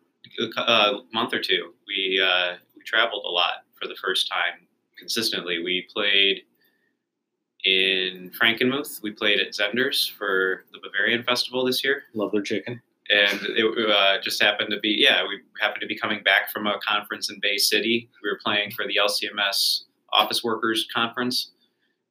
uh, 0.57 0.95
month 1.15 1.35
or 1.35 1.39
two, 1.39 1.73
we 1.87 2.21
uh, 2.21 2.55
we 2.75 2.83
traveled 2.83 3.25
a 3.25 3.29
lot 3.29 3.65
for 3.81 3.87
the 3.87 3.95
first 3.95 4.29
time 4.29 4.67
consistently. 4.99 5.63
We 5.63 5.87
played 5.95 6.41
in 7.63 8.33
Frankenmuth. 8.37 9.05
We 9.05 9.13
played 9.13 9.39
at 9.39 9.53
Zehnder's 9.53 10.09
for 10.19 10.65
the 10.73 10.81
Bavarian 10.83 11.23
Festival 11.23 11.65
this 11.65 11.85
year, 11.85 12.03
Love 12.13 12.33
their 12.33 12.43
chicken. 12.43 12.83
and 13.09 13.39
it 13.57 13.89
uh, 13.89 14.21
just 14.21 14.43
happened 14.43 14.71
to 14.73 14.81
be 14.81 14.97
yeah 14.99 15.23
we 15.23 15.39
happened 15.61 15.83
to 15.83 15.87
be 15.87 15.97
coming 15.97 16.25
back 16.25 16.51
from 16.51 16.67
a 16.67 16.81
conference 16.85 17.31
in 17.31 17.39
Bay 17.41 17.57
City. 17.57 18.11
We 18.21 18.31
were 18.31 18.41
playing 18.45 18.73
for 18.73 18.85
the 18.85 18.99
LCMS 19.01 19.83
office 20.13 20.45
workers 20.45 20.89
conference, 20.95 21.53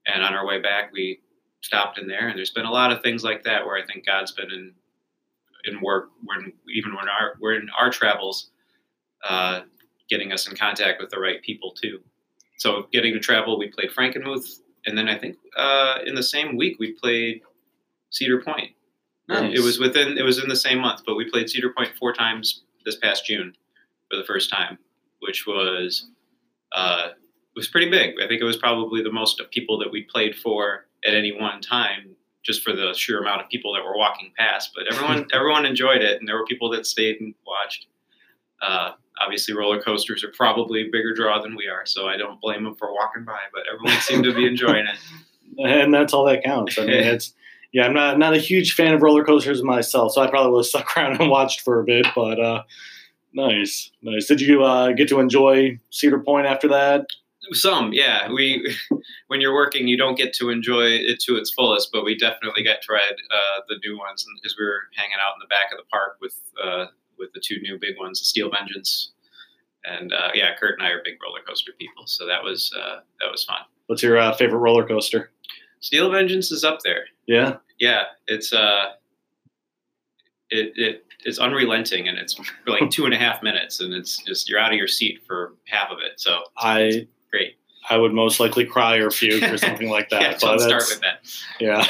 and 0.06 0.24
on 0.24 0.34
our 0.34 0.46
way 0.46 0.60
back 0.62 0.92
we 0.92 1.20
stopped 1.62 1.98
in 1.98 2.08
there. 2.08 2.28
And 2.28 2.38
there's 2.38 2.52
been 2.52 2.66
a 2.66 2.72
lot 2.72 2.92
of 2.92 3.02
things 3.02 3.24
like 3.24 3.44
that 3.44 3.66
where 3.66 3.78
I 3.78 3.86
think 3.86 4.06
God's 4.06 4.32
been 4.32 4.52
in 4.52 4.74
in 5.66 5.80
work 5.82 6.10
when 6.24 6.52
even 6.74 6.96
when 6.96 7.08
our 7.08 7.36
we're 7.40 7.56
in 7.56 7.70
our 7.80 7.92
travels, 7.92 8.50
uh, 9.28 9.62
getting 10.10 10.32
us 10.32 10.48
in 10.48 10.56
contact 10.56 11.00
with 11.00 11.10
the 11.10 11.20
right 11.20 11.42
people 11.42 11.72
too. 11.72 12.00
So 12.58 12.88
getting 12.92 13.14
to 13.14 13.20
travel, 13.20 13.58
we 13.58 13.70
played 13.70 13.92
Frankenmuth, 13.92 14.62
and 14.86 14.98
then 14.98 15.08
I 15.08 15.18
think 15.18 15.38
uh, 15.58 16.00
in 16.06 16.16
the 16.16 16.24
same 16.24 16.58
week 16.58 16.78
we 16.80 16.94
played 16.94 17.42
Cedar 18.10 18.42
Point. 18.42 18.72
Nice. 19.28 19.58
It 19.58 19.64
was 19.64 19.80
within 19.80 20.18
it 20.18 20.24
was 20.24 20.42
in 20.42 20.50
the 20.50 20.56
same 20.56 20.80
month, 20.80 21.02
but 21.06 21.16
we 21.16 21.30
played 21.30 21.50
Cedar 21.50 21.74
Point 21.76 21.92
four 22.00 22.14
times 22.14 22.64
this 22.86 22.98
past 22.98 23.26
June 23.26 23.56
for 24.10 24.18
the 24.18 24.24
first 24.24 24.50
time, 24.50 24.78
which 25.20 25.46
was 25.46 26.10
uh, 26.74 27.10
was 27.56 27.68
pretty 27.68 27.90
big. 27.90 28.16
I 28.22 28.28
think 28.28 28.42
it 28.42 28.46
was 28.46 28.58
probably 28.58 29.02
the 29.04 29.12
most 29.12 29.40
of 29.40 29.50
people 29.52 29.78
that 29.80 29.92
we 29.92 30.04
played 30.04 30.36
for 30.36 30.86
at 31.06 31.14
any 31.14 31.32
one 31.32 31.62
time, 31.62 32.16
just 32.44 32.64
for 32.64 32.74
the 32.74 32.94
sheer 32.94 33.20
amount 33.20 33.42
of 33.42 33.50
people 33.50 33.74
that 33.74 33.84
were 33.84 33.98
walking 33.98 34.32
past. 34.38 34.72
But 34.76 34.92
everyone 34.92 35.28
everyone 35.34 35.66
enjoyed 35.66 36.02
it, 36.02 36.20
and 36.20 36.28
there 36.28 36.38
were 36.38 36.46
people 36.46 36.70
that 36.72 36.86
stayed 36.86 37.20
and 37.22 37.34
watched. 37.46 37.88
Uh, 38.62 38.92
obviously, 39.20 39.54
roller 39.56 39.82
coasters 39.82 40.24
are 40.24 40.32
probably 40.36 40.82
a 40.82 40.90
bigger 40.92 41.14
draw 41.14 41.42
than 41.42 41.56
we 41.56 41.68
are, 41.68 41.86
so 41.86 42.08
I 42.08 42.18
don't 42.18 42.40
blame 42.40 42.64
them 42.64 42.76
for 42.76 42.94
walking 42.94 43.26
by. 43.26 43.40
But 43.54 43.64
everyone 43.72 44.00
seemed 44.02 44.24
to 44.26 44.34
be 44.34 44.46
enjoying 44.46 44.86
it. 44.86 44.98
and 45.66 45.94
that's 45.94 46.14
all 46.14 46.26
that 46.26 46.44
counts. 46.44 46.78
I 46.78 46.86
mean, 46.86 46.94
it's 46.96 47.34
yeah, 47.72 47.86
I'm 47.86 47.94
not 47.94 48.20
not 48.20 48.34
a 48.34 48.40
huge 48.40 48.74
fan 48.74 48.94
of 48.94 49.02
roller 49.02 49.24
coasters 49.24 49.64
myself, 49.64 50.14
so 50.14 50.22
I 50.22 50.30
probably 50.30 50.52
would 50.52 50.60
have 50.60 50.66
stuck 50.68 50.96
around 50.98 51.20
and 51.20 51.30
watched 51.30 51.62
for 51.62 51.80
a 51.80 51.84
bit. 51.84 52.06
But 52.16 52.40
uh, 52.40 52.64
nice, 53.34 53.92
nice. 54.02 54.28
Did 54.28 54.42
you 54.42 54.64
uh, 54.64 54.92
get 54.92 55.10
to 55.10 55.20
enjoy 55.20 55.80
Cedar 55.90 56.20
Point 56.20 56.48
after 56.48 56.68
that? 56.70 57.06
Some, 57.54 57.92
yeah. 57.94 58.32
We, 58.32 58.76
when 59.28 59.42
you're 59.42 59.54
working, 59.54 59.88
you 59.88 59.98
don't 59.98 60.18
get 60.18 60.34
to 60.36 60.50
enjoy 60.50 60.86
it 60.86 61.20
to 61.22 61.36
its 61.36 61.52
fullest, 61.52 61.92
but 61.92 62.06
we 62.06 62.16
definitely 62.16 62.64
got 62.64 62.82
to 62.82 62.94
ride 62.94 63.16
uh, 63.32 63.62
the 63.68 63.76
new 63.84 63.98
ones 63.98 64.26
because 64.36 64.56
we 64.58 64.66
were 64.66 64.84
hanging 64.96 65.18
out 65.22 65.34
in 65.36 65.40
the 65.40 65.48
back 65.48 65.72
of 65.72 65.78
the 65.78 65.90
park 65.92 66.18
with 66.22 66.40
uh, 66.64 66.86
with 67.18 67.32
the 67.34 67.42
two 67.44 67.60
new 67.62 67.78
big 67.80 67.98
ones, 68.00 68.20
the 68.20 68.26
Steel 68.26 68.50
Vengeance, 68.50 69.12
and 69.86 70.12
uh, 70.14 70.30
yeah, 70.34 70.56
Kurt 70.60 70.80
and 70.80 70.88
I 70.88 70.92
are 70.92 71.02
big 71.04 71.16
roller 71.24 71.42
coaster 71.48 71.72
people, 71.78 72.08
so 72.08 72.26
that 72.26 72.44
was 72.44 72.74
uh, 72.78 73.02
that 73.20 73.32
was 73.32 73.44
fun. 73.44 73.60
What's 73.88 74.04
your 74.04 74.18
uh, 74.18 74.34
favorite 74.34 74.60
roller 74.60 74.88
coaster? 74.88 75.32
Steel 75.80 76.12
Vengeance 76.12 76.52
is 76.52 76.64
up 76.64 76.80
there. 76.84 77.06
Yeah, 77.28 77.58
Yeah, 77.80 78.04
it's 78.28 78.54
uh, 78.54 78.94
it 80.50 80.74
it 80.76 81.06
it's 81.26 81.40
unrelenting, 81.40 82.08
and 82.08 82.18
it's 82.18 82.40
like 82.68 82.90
two 82.92 83.06
and 83.06 83.14
a 83.14 83.18
half 83.18 83.42
minutes, 83.44 83.80
and 83.80 83.94
it's 83.94 84.18
just 84.24 84.50
you're 84.50 84.60
out 84.60 84.72
of 84.72 84.78
your 84.78 84.88
seat 84.88 85.22
for 85.26 85.54
half 85.68 85.90
of 85.92 86.00
it. 86.00 86.20
So 86.20 86.42
I 86.58 87.08
great. 87.32 87.56
I 87.90 87.98
would 87.98 88.14
most 88.14 88.40
likely 88.40 88.66
cry 88.66 88.98
or 88.98 89.10
puke 89.10 89.44
or 89.44 89.58
something 89.58 89.90
like 89.90 90.10
that. 90.12 90.22
yeah, 90.22 90.38
but 90.42 90.60
start 90.62 90.84
with 90.88 91.02
that. 91.02 91.20
Yeah, 91.60 91.86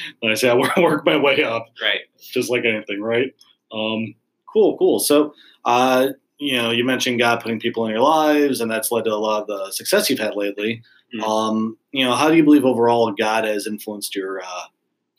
nice. 0.22 0.42
Yeah, 0.42 0.52
I 0.52 0.80
work 0.80 1.04
my 1.06 1.16
way 1.16 1.42
up. 1.42 1.66
Right. 1.82 2.00
just 2.20 2.50
like 2.50 2.64
anything, 2.64 3.00
right? 3.00 3.34
Um, 3.72 4.14
cool, 4.52 4.76
cool. 4.78 5.00
So, 5.00 5.34
uh, 5.64 6.08
you 6.38 6.56
know, 6.56 6.70
you 6.70 6.84
mentioned 6.84 7.18
God 7.18 7.40
putting 7.40 7.58
people 7.60 7.86
in 7.86 7.92
your 7.92 8.00
lives, 8.02 8.60
and 8.60 8.70
that's 8.70 8.92
led 8.92 9.04
to 9.04 9.10
a 9.12 9.16
lot 9.16 9.42
of 9.42 9.46
the 9.48 9.70
success 9.72 10.10
you've 10.10 10.18
had 10.18 10.36
lately. 10.36 10.82
Mhm. 11.14 11.22
Um, 11.22 11.78
you 11.92 12.04
know, 12.04 12.14
how 12.14 12.28
do 12.28 12.36
you 12.36 12.44
believe 12.44 12.64
overall 12.64 13.10
God 13.12 13.44
has 13.44 13.66
influenced 13.66 14.14
your 14.14 14.40
uh, 14.42 14.64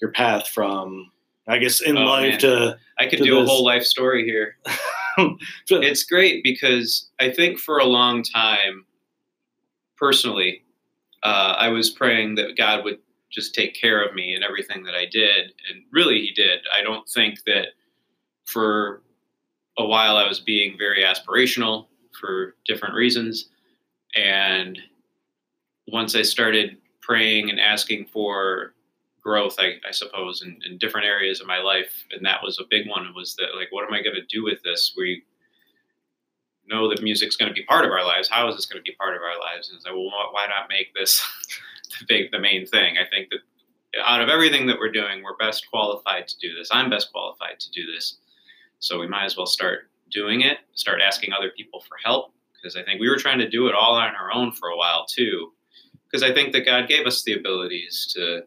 your 0.02 0.12
path 0.12 0.48
from, 0.48 1.10
I 1.48 1.58
guess, 1.58 1.82
in 1.82 1.98
Oh, 1.98 2.04
life 2.06 2.32
man. 2.32 2.40
to, 2.42 2.78
I 3.00 3.08
could 3.08 3.18
to 3.20 3.24
do 3.26 3.40
a 3.40 3.46
whole 3.46 3.64
life 3.66 3.84
story 3.84 4.26
here. 4.26 4.58
It's 5.70 6.04
great 6.04 6.44
because 6.44 7.10
I 7.22 7.32
think 7.32 7.58
for 7.58 7.78
a 7.80 7.86
long 7.86 8.22
time, 8.22 8.86
personally, 9.98 10.64
uh, 11.24 11.56
I 11.58 11.70
was 11.70 11.90
praying 11.90 12.36
that 12.36 12.58
God 12.58 12.84
would 12.84 13.00
just 13.32 13.56
take 13.56 13.74
care 13.74 14.04
of 14.04 14.14
me 14.14 14.34
and 14.34 14.44
everything 14.44 14.84
that 14.84 14.96
I 14.96 15.06
did. 15.06 15.54
And 15.70 15.84
really, 15.92 16.22
He 16.22 16.32
did. 16.34 16.60
I 16.78 16.82
don't 16.82 17.08
think 17.10 17.44
that 17.46 17.70
for 18.46 19.02
a 19.78 19.86
while 19.86 20.18
I 20.18 20.28
was 20.28 20.40
being 20.40 20.78
very 20.78 21.04
aspirational 21.04 21.88
for 22.20 22.56
different 22.66 22.96
reasons. 22.96 23.50
And 24.16 24.80
once 25.88 26.16
I 26.16 26.22
started 26.22 26.78
praying 27.02 27.50
and 27.50 27.60
asking 27.60 28.06
for 28.06 28.74
growth, 29.22 29.56
I, 29.60 29.74
I 29.88 29.92
suppose, 29.92 30.44
in, 30.44 30.60
in 30.66 30.78
different 30.78 31.08
areas 31.08 31.42
of 31.42 31.48
my 31.48 31.58
life, 31.58 32.06
and 32.12 32.26
that 32.26 32.42
was 32.44 32.60
a 32.60 32.70
big 32.70 32.88
one, 32.88 33.14
was 33.16 33.36
that, 33.36 33.56
like, 33.56 33.68
what 33.72 33.86
am 33.86 33.94
I 33.94 34.02
going 34.02 34.16
to 34.16 34.26
do 34.30 34.44
with 34.44 34.62
this? 34.64 34.94
We 34.96 35.24
know 36.68 36.90
that 36.90 37.02
music's 37.04 37.36
going 37.36 37.50
to 37.50 37.54
be 37.54 37.64
part 37.64 37.86
of 37.86 37.92
our 37.92 38.04
lives. 38.04 38.30
How 38.30 38.48
is 38.50 38.56
this 38.56 38.66
going 38.66 38.84
to 38.84 38.90
be 38.90 38.96
part 38.96 39.16
of 39.16 39.22
our 39.22 39.40
lives? 39.40 39.70
And 39.70 39.76
it's 39.78 39.86
like, 39.86 39.94
well, 39.94 40.06
why- 40.32 40.48
not 40.48 40.70
make 40.70 40.94
this 40.94 41.24
the 42.00 42.06
big, 42.08 42.32
the 42.32 42.40
main 42.40 42.66
thing? 42.66 42.98
I 42.98 43.08
think 43.10 43.30
that 43.30 43.40
out 44.06 44.22
of 44.22 44.30
everything 44.30 44.68
that 44.68 44.78
we're 44.78 44.92
doing, 44.92 45.24
we're 45.24 45.38
best 45.38 45.70
qualified 45.70 46.28
to 46.28 46.38
do 46.40 46.54
this. 46.56 46.70
I'm 46.72 46.90
best 46.90 47.12
qualified 47.12 47.60
to 47.60 47.72
do 47.72 47.86
this. 47.92 48.18
So 48.80 49.00
we 49.00 49.08
might 49.08 49.26
as 49.26 49.38
well 49.38 49.46
start 49.46 49.90
doing 50.12 50.42
it, 50.42 50.60
start 50.74 51.02
asking 51.02 51.34
other 51.34 51.52
people 51.56 51.82
for 51.82 51.98
help, 52.04 52.34
because 52.54 52.76
I 52.76 52.84
think 52.84 53.00
we 53.00 53.10
were 53.10 53.18
trying 53.18 53.40
to 53.40 53.50
do 53.50 53.68
it 53.68 53.76
all 53.76 53.96
on 53.96 54.16
our 54.16 54.34
own 54.34 54.52
for 54.52 54.70
a 54.70 54.78
while 54.78 55.06
too. 55.06 55.54
Because 56.06 56.24
I 56.24 56.34
think 56.34 56.54
that 56.54 56.66
God 56.66 56.88
gave 56.88 57.06
us 57.06 57.24
the 57.24 57.34
abilities 57.34 58.12
to 58.16 58.42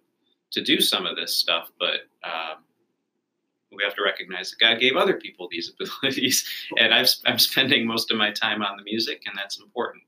to 0.51 0.63
do 0.63 0.81
some 0.81 1.05
of 1.05 1.15
this 1.15 1.37
stuff, 1.37 1.71
but 1.79 2.07
um, 2.25 2.65
we 3.79 3.85
have 3.85 3.95
to 3.95 4.03
recognize 4.03 4.51
that 4.51 4.59
God 4.61 4.81
gave 4.81 4.97
other 4.97 5.15
people 5.15 5.49
these 5.51 5.73
abilities, 5.81 6.45
and 6.79 6.93
I've, 6.93 7.09
I'm 7.25 7.39
spending 7.39 7.87
most 7.87 8.11
of 8.11 8.19
my 8.19 8.31
time 8.31 8.63
on 8.63 8.77
the 8.77 8.83
music, 8.83 9.23
and 9.27 9.37
that's 9.39 9.59
important. 9.59 10.03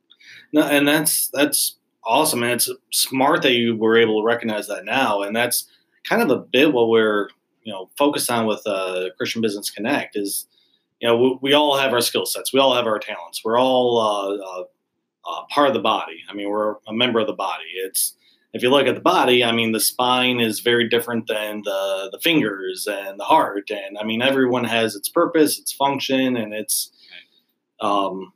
no, 0.52 0.62
and 0.62 0.86
that's 0.86 1.28
that's 1.28 1.76
awesome, 2.04 2.42
and 2.42 2.52
it's 2.52 2.68
smart 2.92 3.42
that 3.42 3.52
you 3.52 3.76
were 3.76 3.96
able 3.96 4.20
to 4.20 4.26
recognize 4.26 4.66
that 4.68 4.84
now, 4.84 5.22
and 5.22 5.34
that's 5.34 5.66
kind 6.04 6.22
of 6.22 6.30
a 6.30 6.36
bit 6.36 6.72
what 6.72 6.88
we're 6.88 7.28
you 7.62 7.72
know 7.72 7.90
focused 7.96 8.30
on 8.30 8.46
with 8.46 8.62
uh, 8.66 9.10
Christian 9.16 9.40
Business 9.40 9.70
Connect 9.70 10.16
is 10.16 10.46
you 11.00 11.08
know 11.08 11.16
we, 11.16 11.38
we 11.40 11.52
all 11.52 11.76
have 11.78 11.92
our 11.92 12.00
skill 12.00 12.26
sets, 12.26 12.52
we 12.52 12.60
all 12.60 12.74
have 12.74 12.86
our 12.86 12.98
talents, 12.98 13.42
we're 13.44 13.58
all 13.58 13.98
uh, 13.98 14.60
uh, 14.60 14.64
uh, 15.30 15.44
part 15.50 15.68
of 15.68 15.74
the 15.74 15.80
body. 15.80 16.22
I 16.28 16.34
mean, 16.34 16.48
we're 16.48 16.76
a 16.86 16.92
member 16.92 17.20
of 17.20 17.26
the 17.26 17.32
body. 17.32 17.64
It's 17.84 18.14
if 18.52 18.62
you 18.62 18.70
look 18.70 18.86
at 18.86 18.94
the 18.96 19.00
body, 19.00 19.44
I 19.44 19.52
mean, 19.52 19.72
the 19.72 19.80
spine 19.80 20.40
is 20.40 20.60
very 20.60 20.88
different 20.88 21.26
than 21.28 21.62
the 21.64 22.08
the 22.12 22.18
fingers 22.20 22.86
and 22.90 23.18
the 23.18 23.24
heart, 23.24 23.70
and 23.70 23.96
I 23.98 24.04
mean, 24.04 24.22
everyone 24.22 24.64
has 24.64 24.94
its 24.94 25.08
purpose, 25.08 25.58
its 25.58 25.72
function, 25.72 26.36
and 26.36 26.52
its 26.54 26.90
um, 27.80 28.32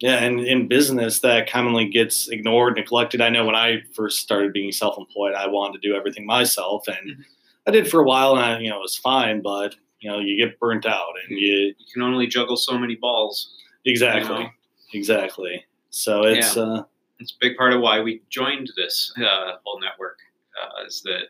yeah, 0.00 0.16
and 0.24 0.40
in 0.40 0.68
business, 0.68 1.20
that 1.20 1.48
commonly 1.48 1.88
gets 1.88 2.28
ignored, 2.28 2.74
neglected. 2.76 3.20
I 3.20 3.30
know 3.30 3.44
when 3.46 3.54
I 3.54 3.78
first 3.94 4.18
started 4.18 4.52
being 4.52 4.72
self-employed, 4.72 5.34
I 5.34 5.46
wanted 5.46 5.80
to 5.80 5.88
do 5.88 5.94
everything 5.94 6.26
myself, 6.26 6.86
and 6.88 7.16
Mhm. 7.18 7.24
I 7.66 7.70
did 7.70 7.88
for 7.90 8.00
a 8.00 8.04
while, 8.04 8.32
and 8.36 8.44
I, 8.44 8.58
you 8.58 8.68
know, 8.68 8.76
it 8.76 8.82
was 8.82 8.96
fine. 8.96 9.40
But 9.40 9.76
you 10.00 10.10
know, 10.10 10.18
you 10.18 10.36
get 10.36 10.58
burnt 10.60 10.84
out, 10.84 11.14
and 11.28 11.38
you 11.38 11.74
You 11.78 11.86
can 11.92 12.02
only 12.02 12.26
juggle 12.26 12.56
so 12.56 12.76
many 12.78 12.96
balls. 12.96 13.54
exactly, 13.86 14.36
You 14.36 14.42
know? 14.44 14.50
exactly. 14.92 15.64
So 15.90 16.24
it's 16.24 16.56
uh, 16.58 16.82
It's 17.20 17.32
a 17.32 17.36
big 17.40 17.56
part 17.56 17.72
of 17.72 17.80
why 17.80 18.00
we 18.00 18.22
joined 18.28 18.70
this 18.76 19.12
uh, 19.18 19.56
whole 19.64 19.80
network. 19.80 20.18
Uh, 20.60 20.86
is 20.86 21.02
that 21.02 21.28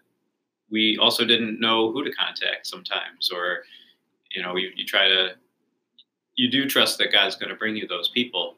we 0.70 0.98
also 1.00 1.24
didn't 1.24 1.60
know 1.60 1.92
who 1.92 2.04
to 2.04 2.12
contact 2.12 2.66
sometimes, 2.66 3.30
or 3.32 3.64
you 4.32 4.42
know, 4.42 4.56
you, 4.56 4.70
you 4.74 4.84
try 4.84 5.08
to 5.08 5.30
you 6.34 6.50
do 6.50 6.68
trust 6.68 6.98
that 6.98 7.12
God's 7.12 7.36
going 7.36 7.50
to 7.50 7.54
bring 7.54 7.76
you 7.76 7.86
those 7.86 8.08
people, 8.08 8.56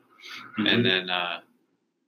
mhm. 0.58 0.72
and 0.72 0.84
then 0.84 1.10
uh, 1.10 1.40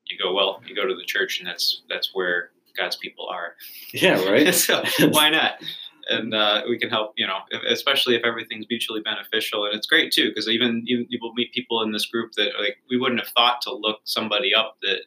you 0.08 0.18
go 0.18 0.32
well 0.32 0.60
you 0.66 0.75
go 0.75 0.87
to 0.87 0.94
the 0.94 1.04
church 1.04 1.38
and 1.38 1.48
that's 1.48 1.82
that's 1.88 2.14
where 2.14 2.50
god's 2.76 2.96
people 2.96 3.26
are 3.28 3.54
yeah, 3.92 4.22
right. 4.25 4.54
so 4.54 4.82
why 5.10 5.30
not 5.30 5.52
and 6.08 6.34
uh, 6.34 6.62
we 6.68 6.78
can 6.78 6.90
help 6.90 7.12
you 7.16 7.26
know 7.26 7.38
especially 7.68 8.16
if 8.16 8.24
everything's 8.24 8.66
mutually 8.68 9.00
beneficial. 9.00 9.64
And 9.64 9.74
it's 9.74 9.86
great 9.86 10.12
too 10.12 10.28
because 10.28 10.48
even 10.48 10.82
you, 10.84 11.06
you 11.08 11.18
will 11.20 11.34
meet 11.34 11.52
people 11.52 11.82
in 11.82 11.92
this 11.92 12.06
group 12.06 12.32
that 12.32 12.52
like 12.58 12.78
we 12.90 12.98
wouldn't 12.98 13.20
have 13.20 13.30
thought 13.30 13.60
to 13.62 13.74
look 13.74 14.00
somebody 14.04 14.54
up 14.54 14.76
that 14.82 15.00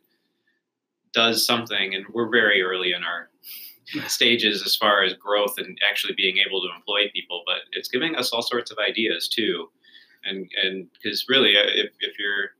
does 1.14 1.46
something 1.46 1.94
and 1.94 2.06
we're 2.14 2.30
very 2.30 2.62
early 2.62 2.94
in 2.94 3.04
our 3.04 3.30
stages 4.08 4.64
as 4.66 4.76
far 4.76 5.04
as 5.04 5.14
growth 5.16 5.56
and 5.58 5.78
actually 5.90 6.14
being 6.16 6.38
able 6.38 6.62
to 6.62 6.74
employ 6.74 7.10
people 7.14 7.44
but 7.46 7.58
it's 7.74 7.90
giving 7.90 8.16
us 8.16 8.32
all 8.32 8.42
sorts 8.42 8.72
of 8.72 8.78
ideas 8.78 9.28
too. 9.28 9.70
And 10.24 10.50
and 10.64 10.88
because 10.94 11.26
really 11.28 11.58
uh, 11.58 11.64
if, 11.66 11.92
if 12.00 12.20
you're 12.20 12.52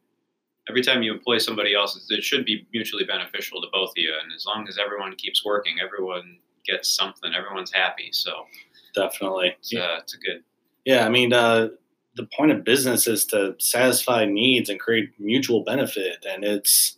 every 0.70 0.82
time 0.82 1.02
you 1.04 1.14
employ 1.14 1.38
somebody 1.38 1.74
else 1.74 2.08
it 2.10 2.24
should 2.24 2.46
be 2.46 2.68
mutually 2.74 3.04
beneficial 3.04 3.62
to 3.62 3.68
both 3.72 3.90
of 3.90 3.98
you 3.98 4.14
and 4.22 4.32
as 4.34 4.46
long 4.46 4.68
as 4.68 4.78
everyone 4.78 5.16
keeps 5.16 5.44
working 5.44 5.78
everyone 5.84 6.38
gets 6.68 6.90
something 6.90 7.34
everyone's 7.34 7.72
happy 7.74 8.10
so 8.12 8.46
Definitely. 8.94 9.56
it's, 9.58 9.74
uh, 9.74 9.98
it's 10.00 10.14
a 10.14 10.18
good 10.18 10.44
Yeah, 10.86 11.06
I 11.06 11.10
mean, 11.10 11.32
uh, 11.34 11.70
the 12.16 12.28
point 12.38 12.52
of 12.52 12.64
business 12.66 13.08
is 13.08 13.26
to 13.28 13.56
satisfy 13.60 14.26
needs 14.26 14.70
and 14.70 14.78
create 14.80 15.12
mutual 15.18 15.64
benefit, 15.64 16.26
and 16.30 16.44
it's 16.44 16.98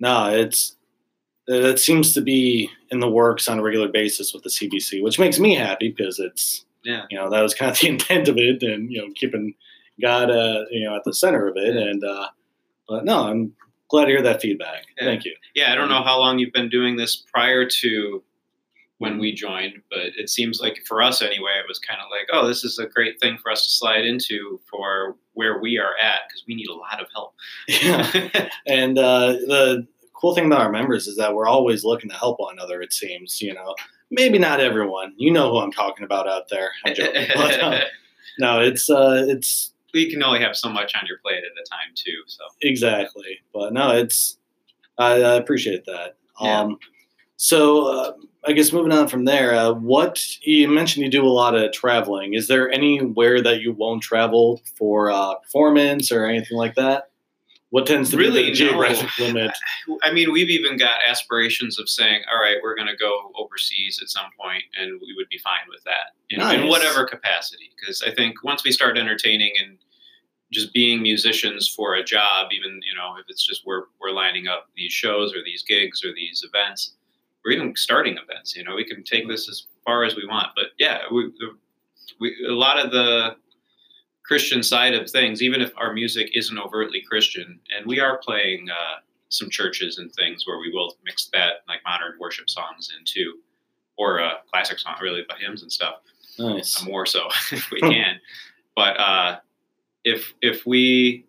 no, 0.00 0.28
it's 0.34 0.76
that 1.46 1.78
seems 1.78 2.12
to 2.14 2.20
be 2.20 2.68
in 2.90 2.98
the 3.00 3.08
works 3.10 3.46
on 3.48 3.58
a 3.58 3.62
regular 3.62 3.88
basis 3.88 4.32
with 4.34 4.42
the 4.42 4.50
CBC, 4.50 5.02
which 5.02 5.18
makes 5.20 5.38
me 5.38 5.54
happy 5.54 5.94
because 5.96 6.18
it's 6.18 6.64
yeah 6.82 7.04
you 7.10 7.16
know 7.16 7.30
that 7.30 7.42
was 7.42 7.54
kind 7.54 7.70
of 7.70 7.78
the 7.80 7.86
intent 7.88 8.26
of 8.28 8.36
it, 8.38 8.62
and 8.64 8.90
you 8.90 9.00
know 9.00 9.12
keeping 9.14 9.54
God 10.02 10.30
uh, 10.30 10.64
you 10.72 10.84
know 10.84 10.96
at 10.96 11.04
the 11.04 11.14
center 11.14 11.46
of 11.46 11.56
it, 11.56 11.74
Yeah. 11.76 11.82
and 11.82 12.02
uh, 12.04 12.26
but 12.88 13.04
no, 13.04 13.28
I'm 13.28 13.52
glad 13.88 14.06
to 14.06 14.10
hear 14.10 14.22
that 14.22 14.40
feedback. 14.42 14.82
Yeah. 14.98 15.04
Thank 15.04 15.24
you. 15.24 15.34
Yeah, 15.54 15.72
I 15.72 15.76
don't 15.76 15.88
know 15.88 16.02
how 16.02 16.18
long 16.18 16.40
you've 16.40 16.52
been 16.52 16.68
doing 16.70 16.96
this 16.96 17.16
prior 17.32 17.68
to 17.82 18.22
when 19.00 19.18
we 19.18 19.32
joined, 19.32 19.80
but 19.88 20.12
it 20.18 20.28
seems 20.28 20.60
like 20.60 20.82
for 20.86 21.00
us 21.00 21.22
anyway, 21.22 21.52
it 21.58 21.64
was 21.66 21.78
kind 21.78 21.98
of 22.00 22.10
like, 22.10 22.28
oh, 22.34 22.46
this 22.46 22.64
is 22.64 22.78
a 22.78 22.86
great 22.86 23.18
thing 23.18 23.38
for 23.42 23.50
us 23.50 23.64
to 23.64 23.70
slide 23.70 24.04
into 24.04 24.60
for 24.70 25.16
where 25.32 25.58
we 25.58 25.78
are 25.78 25.94
at 25.96 26.20
because 26.28 26.44
we 26.46 26.54
need 26.54 26.68
a 26.68 26.74
lot 26.74 27.00
of 27.00 27.06
help. 27.14 27.34
Yeah. 27.66 28.50
and 28.66 28.98
uh, 28.98 29.32
the 29.32 29.86
cool 30.12 30.34
thing 30.34 30.44
about 30.44 30.60
our 30.60 30.70
members 30.70 31.06
is 31.06 31.16
that 31.16 31.34
we're 31.34 31.48
always 31.48 31.82
looking 31.82 32.10
to 32.10 32.16
help 32.16 32.40
one 32.40 32.52
another. 32.52 32.82
It 32.82 32.92
seems, 32.92 33.40
you 33.40 33.54
know, 33.54 33.74
maybe 34.10 34.38
not 34.38 34.60
everyone. 34.60 35.14
You 35.16 35.32
know 35.32 35.50
who 35.50 35.60
I'm 35.60 35.72
talking 35.72 36.04
about 36.04 36.28
out 36.28 36.50
there. 36.50 36.70
I'm 36.84 36.94
joking. 36.94 37.26
But, 37.34 37.58
uh, 37.58 37.80
no, 38.38 38.60
it's 38.60 38.90
uh, 38.90 39.24
it's 39.28 39.72
we 39.94 40.10
can 40.10 40.22
only 40.22 40.40
have 40.40 40.54
so 40.54 40.68
much 40.68 40.92
on 40.94 41.06
your 41.06 41.16
plate 41.24 41.38
at 41.38 41.44
a 41.44 41.70
time 41.70 41.94
too. 41.94 42.22
So 42.26 42.44
exactly. 42.60 43.38
But 43.54 43.72
no, 43.72 43.96
it's 43.96 44.36
I, 44.98 45.22
I 45.22 45.34
appreciate 45.36 45.86
that. 45.86 46.16
Yeah. 46.38 46.60
Um, 46.60 46.78
so 47.42 47.86
uh, 47.86 48.12
I 48.44 48.52
guess 48.52 48.70
moving 48.70 48.92
on 48.92 49.08
from 49.08 49.24
there, 49.24 49.54
uh, 49.54 49.72
what 49.72 50.22
you 50.42 50.68
mentioned 50.68 51.06
you 51.06 51.10
do 51.10 51.26
a 51.26 51.28
lot 51.28 51.54
of 51.54 51.72
traveling. 51.72 52.34
Is 52.34 52.48
there 52.48 52.70
anywhere 52.70 53.40
that 53.40 53.62
you 53.62 53.72
won't 53.72 54.02
travel 54.02 54.60
for 54.76 55.10
uh, 55.10 55.36
performance 55.36 56.12
or 56.12 56.26
anything 56.26 56.58
like 56.58 56.74
that? 56.74 57.04
What 57.70 57.86
tends 57.86 58.10
to 58.10 58.18
Really, 58.18 58.42
be 58.42 58.50
the 58.50 58.56
geographic 58.56 59.18
limit? 59.18 59.52
I 60.02 60.12
mean, 60.12 60.32
we've 60.32 60.50
even 60.50 60.76
got 60.76 61.00
aspirations 61.08 61.78
of 61.78 61.88
saying, 61.88 62.24
all 62.30 62.38
right, 62.38 62.58
we're 62.62 62.74
going 62.74 62.88
to 62.88 62.96
go 62.96 63.32
overseas 63.38 64.00
at 64.02 64.10
some 64.10 64.26
point, 64.38 64.64
and 64.78 65.00
we 65.00 65.14
would 65.16 65.28
be 65.30 65.38
fine 65.38 65.66
with 65.70 65.82
that, 65.84 66.12
you 66.28 66.36
know, 66.36 66.50
in 66.50 66.68
whatever 66.68 67.06
capacity. 67.06 67.70
Because 67.80 68.02
I 68.02 68.14
think 68.14 68.44
once 68.44 68.64
we 68.64 68.70
start 68.70 68.98
entertaining 68.98 69.52
and 69.64 69.78
just 70.52 70.74
being 70.74 71.00
musicians 71.00 71.70
for 71.70 71.94
a 71.94 72.04
job, 72.04 72.48
even 72.52 72.80
you 72.86 72.94
know, 72.94 73.14
if 73.18 73.24
it's 73.28 73.46
just 73.46 73.62
we're 73.64 73.84
we're 73.98 74.10
lining 74.10 74.46
up 74.46 74.68
these 74.76 74.92
shows 74.92 75.32
or 75.34 75.42
these 75.42 75.62
gigs 75.62 76.04
or 76.04 76.12
these 76.12 76.44
events, 76.46 76.96
or 77.44 77.50
even 77.52 77.74
starting 77.76 78.16
events, 78.18 78.54
you 78.56 78.64
know, 78.64 78.74
we 78.74 78.84
can 78.84 79.02
take 79.02 79.26
this 79.28 79.48
as 79.48 79.66
far 79.84 80.04
as 80.04 80.14
we 80.16 80.26
want. 80.26 80.48
But 80.54 80.66
yeah, 80.78 80.98
we, 81.12 81.30
we 82.20 82.36
a 82.48 82.52
lot 82.52 82.78
of 82.78 82.90
the 82.90 83.36
Christian 84.24 84.62
side 84.62 84.94
of 84.94 85.10
things, 85.10 85.42
even 85.42 85.60
if 85.60 85.72
our 85.76 85.92
music 85.92 86.30
isn't 86.34 86.58
overtly 86.58 87.02
Christian, 87.08 87.58
and 87.76 87.86
we 87.86 87.98
are 87.98 88.18
playing 88.18 88.68
uh, 88.70 89.00
some 89.28 89.48
churches 89.50 89.98
and 89.98 90.12
things 90.12 90.46
where 90.46 90.58
we 90.58 90.70
will 90.72 90.96
mix 91.04 91.28
that 91.32 91.62
like 91.68 91.80
modern 91.84 92.12
worship 92.20 92.48
songs 92.48 92.92
into, 92.98 93.38
or 93.96 94.20
uh, 94.20 94.34
classic 94.52 94.78
song, 94.78 94.94
really, 95.00 95.24
but 95.28 95.38
hymns 95.38 95.62
and 95.62 95.72
stuff 95.72 95.96
Nice. 96.38 96.82
more 96.84 97.06
so 97.06 97.28
if 97.52 97.70
we 97.70 97.80
can. 97.80 98.20
but 98.76 98.98
uh, 99.00 99.38
if 100.04 100.32
if 100.42 100.64
we 100.66 101.24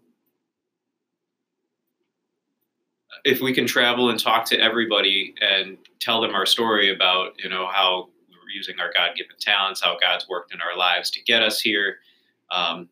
if 3.24 3.42
we 3.42 3.54
can 3.54 3.66
travel 3.68 4.10
and 4.10 4.20
talk 4.20 4.46
to 4.46 4.60
everybody 4.60 5.34
and 5.42 5.78
tell 6.00 6.22
them 6.22 6.34
our 6.34 6.46
story 6.46 6.94
about 6.94 7.34
you 7.44 7.50
know 7.50 7.68
how 7.72 8.10
we're 8.30 8.50
using 8.56 8.80
our 8.80 8.92
God-given 8.98 9.36
talents, 9.40 9.82
how 9.82 9.98
God's 10.00 10.28
worked 10.28 10.54
in 10.54 10.60
our 10.62 10.78
lives 10.78 11.10
to 11.12 11.24
get 11.24 11.44
us 11.44 11.62
here, 11.62 11.98
um, 12.52 12.90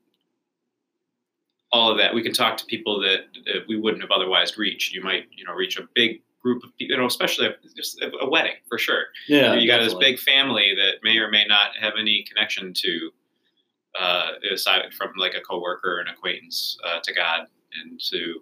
all 1.71 1.91
of 1.91 1.97
that, 1.97 2.13
we 2.13 2.23
can 2.23 2.33
talk 2.33 2.57
to 2.57 2.65
people 2.65 2.99
that, 3.01 3.25
that 3.45 3.63
we 3.67 3.77
wouldn't 3.79 4.01
have 4.01 4.11
otherwise 4.11 4.57
reached. 4.57 4.93
You 4.93 5.03
might 5.03 5.27
you 5.31 5.45
know 5.45 5.53
reach 5.53 5.77
a 5.77 5.88
big 5.95 6.21
group 6.41 6.63
of 6.63 6.69
people, 6.77 6.95
you 6.95 6.97
know, 6.97 7.05
especially 7.05 7.47
a, 7.47 7.55
just 7.75 8.01
a 8.01 8.11
a 8.21 8.29
wedding 8.29 8.53
for 8.69 8.77
sure 8.77 9.05
Yeah. 9.27 9.55
you 9.55 9.67
got 9.67 9.79
this 9.83 9.93
big 9.95 10.19
family 10.19 10.73
that 10.75 11.03
may 11.03 11.17
or 11.17 11.29
may 11.29 11.45
not 11.45 11.75
have 11.79 11.93
any 11.99 12.23
connection 12.23 12.73
to 12.75 13.11
uh, 13.99 14.31
aside 14.53 14.93
from 14.93 15.11
like 15.17 15.33
a 15.33 15.41
coworker 15.41 15.97
or 15.97 15.99
an 15.99 16.07
acquaintance 16.07 16.77
uh, 16.85 16.99
to 17.03 17.13
God 17.13 17.47
and 17.81 17.99
to 18.09 18.41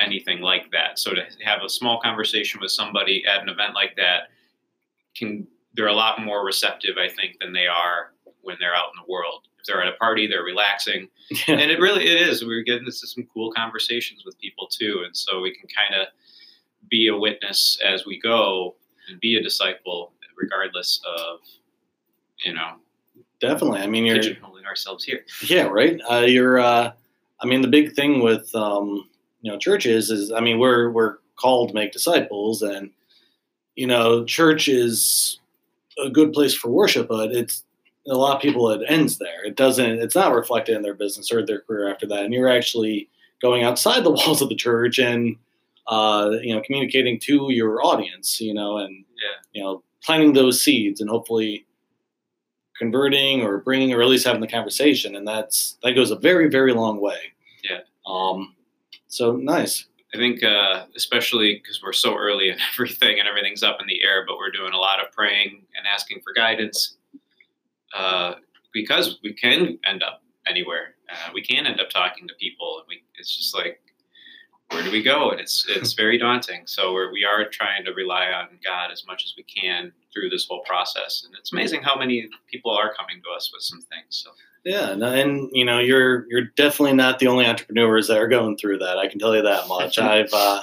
anything 0.00 0.40
like 0.40 0.70
that. 0.72 0.98
So 0.98 1.12
to 1.14 1.22
have 1.44 1.62
a 1.64 1.68
small 1.68 2.00
conversation 2.00 2.60
with 2.60 2.70
somebody 2.70 3.24
at 3.26 3.40
an 3.42 3.48
event 3.48 3.74
like 3.74 3.96
that 3.96 4.28
can 5.16 5.46
they're 5.74 5.88
a 5.88 5.94
lot 5.94 6.20
more 6.22 6.44
receptive, 6.44 6.96
I 6.98 7.08
think, 7.08 7.38
than 7.40 7.52
they 7.52 7.66
are 7.66 8.12
when 8.40 8.56
they're 8.60 8.74
out 8.74 8.86
in 8.94 9.02
the 9.04 9.10
world. 9.12 9.42
If 9.58 9.66
they're 9.66 9.82
at 9.82 9.88
a 9.92 9.96
party, 9.96 10.26
they're 10.26 10.42
relaxing, 10.42 11.08
Yeah. 11.30 11.56
and 11.56 11.70
it 11.70 11.80
really 11.80 12.04
it 12.06 12.20
is. 12.28 12.44
We're 12.44 12.62
getting 12.62 12.80
into 12.84 12.92
some 12.92 13.26
cool 13.34 13.52
conversations 13.52 14.22
with 14.24 14.38
people 14.38 14.68
too, 14.68 15.02
and 15.04 15.16
so 15.16 15.40
we 15.40 15.54
can 15.54 15.68
kind 15.68 16.00
of 16.00 16.08
be 16.88 17.08
a 17.08 17.16
witness 17.16 17.78
as 17.84 18.06
we 18.06 18.18
go 18.20 18.76
and 19.08 19.18
be 19.20 19.36
a 19.36 19.42
disciple, 19.42 20.12
regardless 20.36 21.00
of 21.18 21.40
you 22.44 22.54
know 22.54 22.74
Definitely. 23.38 23.80
I 23.80 23.86
mean, 23.86 24.06
you're 24.06 24.16
pigeonholing 24.16 24.64
ourselves 24.64 25.04
here. 25.04 25.20
Yeah, 25.46 25.64
right. 25.64 26.00
Uh, 26.10 26.20
you're. 26.26 26.58
Uh, 26.58 26.92
I 27.38 27.46
mean, 27.46 27.60
the 27.60 27.68
big 27.68 27.92
thing 27.94 28.22
with 28.22 28.54
um, 28.54 29.10
you 29.46 29.52
know 29.52 29.58
churches 29.58 30.10
is, 30.10 30.32
I 30.32 30.40
mean, 30.40 30.58
we're 30.58 30.90
we're 30.90 31.18
called 31.36 31.68
to 31.68 31.74
make 31.74 31.92
disciples, 31.92 32.62
and 32.62 32.90
you 33.76 33.86
know, 33.86 34.24
church 34.24 34.66
is 34.68 35.38
a 36.04 36.10
good 36.10 36.32
place 36.32 36.52
for 36.54 36.68
worship, 36.70 37.06
but 37.08 37.30
it's 37.30 37.62
a 38.08 38.14
lot 38.16 38.34
of 38.36 38.42
people 38.42 38.70
it 38.70 38.82
ends 38.88 39.18
there. 39.18 39.44
It 39.44 39.54
doesn't. 39.56 40.00
It's 40.00 40.16
not 40.16 40.34
reflected 40.34 40.74
in 40.74 40.82
their 40.82 40.94
business 40.94 41.30
or 41.32 41.46
their 41.46 41.60
career 41.60 41.88
after 41.92 42.06
that. 42.08 42.24
And 42.24 42.34
you're 42.34 42.48
actually 42.48 43.08
going 43.40 43.62
outside 43.62 44.02
the 44.02 44.10
walls 44.18 44.42
of 44.42 44.48
the 44.48 44.56
church 44.56 44.98
and 44.98 45.36
uh, 45.86 46.30
you 46.42 46.52
know 46.54 46.60
communicating 46.66 47.20
to 47.20 47.52
your 47.52 47.84
audience. 47.84 48.40
You 48.40 48.54
know, 48.54 48.78
and 48.78 49.04
Yeah. 49.22 49.36
you 49.52 49.62
know 49.62 49.82
planting 50.02 50.32
those 50.32 50.60
seeds 50.60 51.00
and 51.00 51.08
hopefully 51.08 51.66
converting 52.78 53.42
or 53.42 53.58
bringing 53.58 53.92
or 53.92 54.02
at 54.02 54.08
least 54.08 54.26
having 54.26 54.40
the 54.42 54.46
conversation 54.46 55.16
and 55.16 55.26
that's 55.26 55.78
that 55.82 55.92
goes 55.92 56.10
a 56.10 56.16
very 56.16 56.48
very 56.50 56.74
long 56.74 57.00
way 57.00 57.16
Yeah. 57.64 57.80
um 58.06 58.54
so 59.16 59.32
nice 59.32 59.86
I 60.14 60.18
think, 60.18 60.42
uh, 60.42 60.86
especially 60.96 61.60
because 61.62 61.82
we're 61.82 61.92
so 61.92 62.16
early 62.16 62.48
in 62.48 62.56
everything 62.72 63.18
and 63.18 63.28
everything's 63.28 63.62
up 63.62 63.78
in 63.80 63.86
the 63.86 64.02
air, 64.02 64.24
but 64.26 64.38
we're 64.38 64.50
doing 64.50 64.72
a 64.72 64.78
lot 64.78 65.04
of 65.04 65.12
praying 65.12 65.62
and 65.76 65.86
asking 65.86 66.20
for 66.22 66.32
guidance 66.32 66.96
uh, 67.94 68.34
because 68.72 69.18
we 69.22 69.32
can 69.34 69.78
end 69.84 70.02
up 70.02 70.22
anywhere. 70.46 70.94
Uh, 71.10 71.30
we 71.34 71.42
can 71.42 71.66
end 71.66 71.80
up 71.80 71.90
talking 71.90 72.26
to 72.28 72.34
people, 72.34 72.78
and 72.78 72.86
we 72.88 73.02
it's 73.18 73.36
just 73.36 73.54
like, 73.54 73.80
where 74.70 74.82
do 74.82 74.90
we 74.90 75.02
go? 75.02 75.30
And 75.30 75.40
it's 75.40 75.66
it's 75.68 75.92
very 75.92 76.18
daunting. 76.18 76.62
So 76.66 76.92
we're, 76.92 77.12
we 77.12 77.24
are 77.24 77.48
trying 77.48 77.84
to 77.84 77.92
rely 77.92 78.26
on 78.26 78.48
God 78.64 78.90
as 78.92 79.04
much 79.06 79.24
as 79.24 79.34
we 79.36 79.42
can 79.44 79.92
through 80.12 80.30
this 80.30 80.46
whole 80.48 80.62
process, 80.62 81.24
and 81.26 81.34
it's 81.38 81.52
amazing 81.52 81.82
how 81.82 81.96
many 81.96 82.28
people 82.50 82.70
are 82.70 82.94
coming 82.94 83.20
to 83.22 83.30
us 83.36 83.50
with 83.52 83.62
some 83.62 83.80
things. 83.82 84.08
So 84.24 84.30
yeah 84.66 84.90
and, 84.90 85.02
and 85.02 85.48
you 85.52 85.64
know 85.64 85.78
you're 85.78 86.26
you're 86.28 86.48
definitely 86.56 86.94
not 86.94 87.18
the 87.18 87.28
only 87.28 87.46
entrepreneurs 87.46 88.08
that 88.08 88.18
are 88.18 88.28
going 88.28 88.56
through 88.58 88.78
that. 88.78 88.98
I 88.98 89.08
can 89.08 89.18
tell 89.18 89.34
you 89.34 89.42
that 89.42 89.68
much. 89.68 89.98
I've 90.14 90.32
uh 90.34 90.60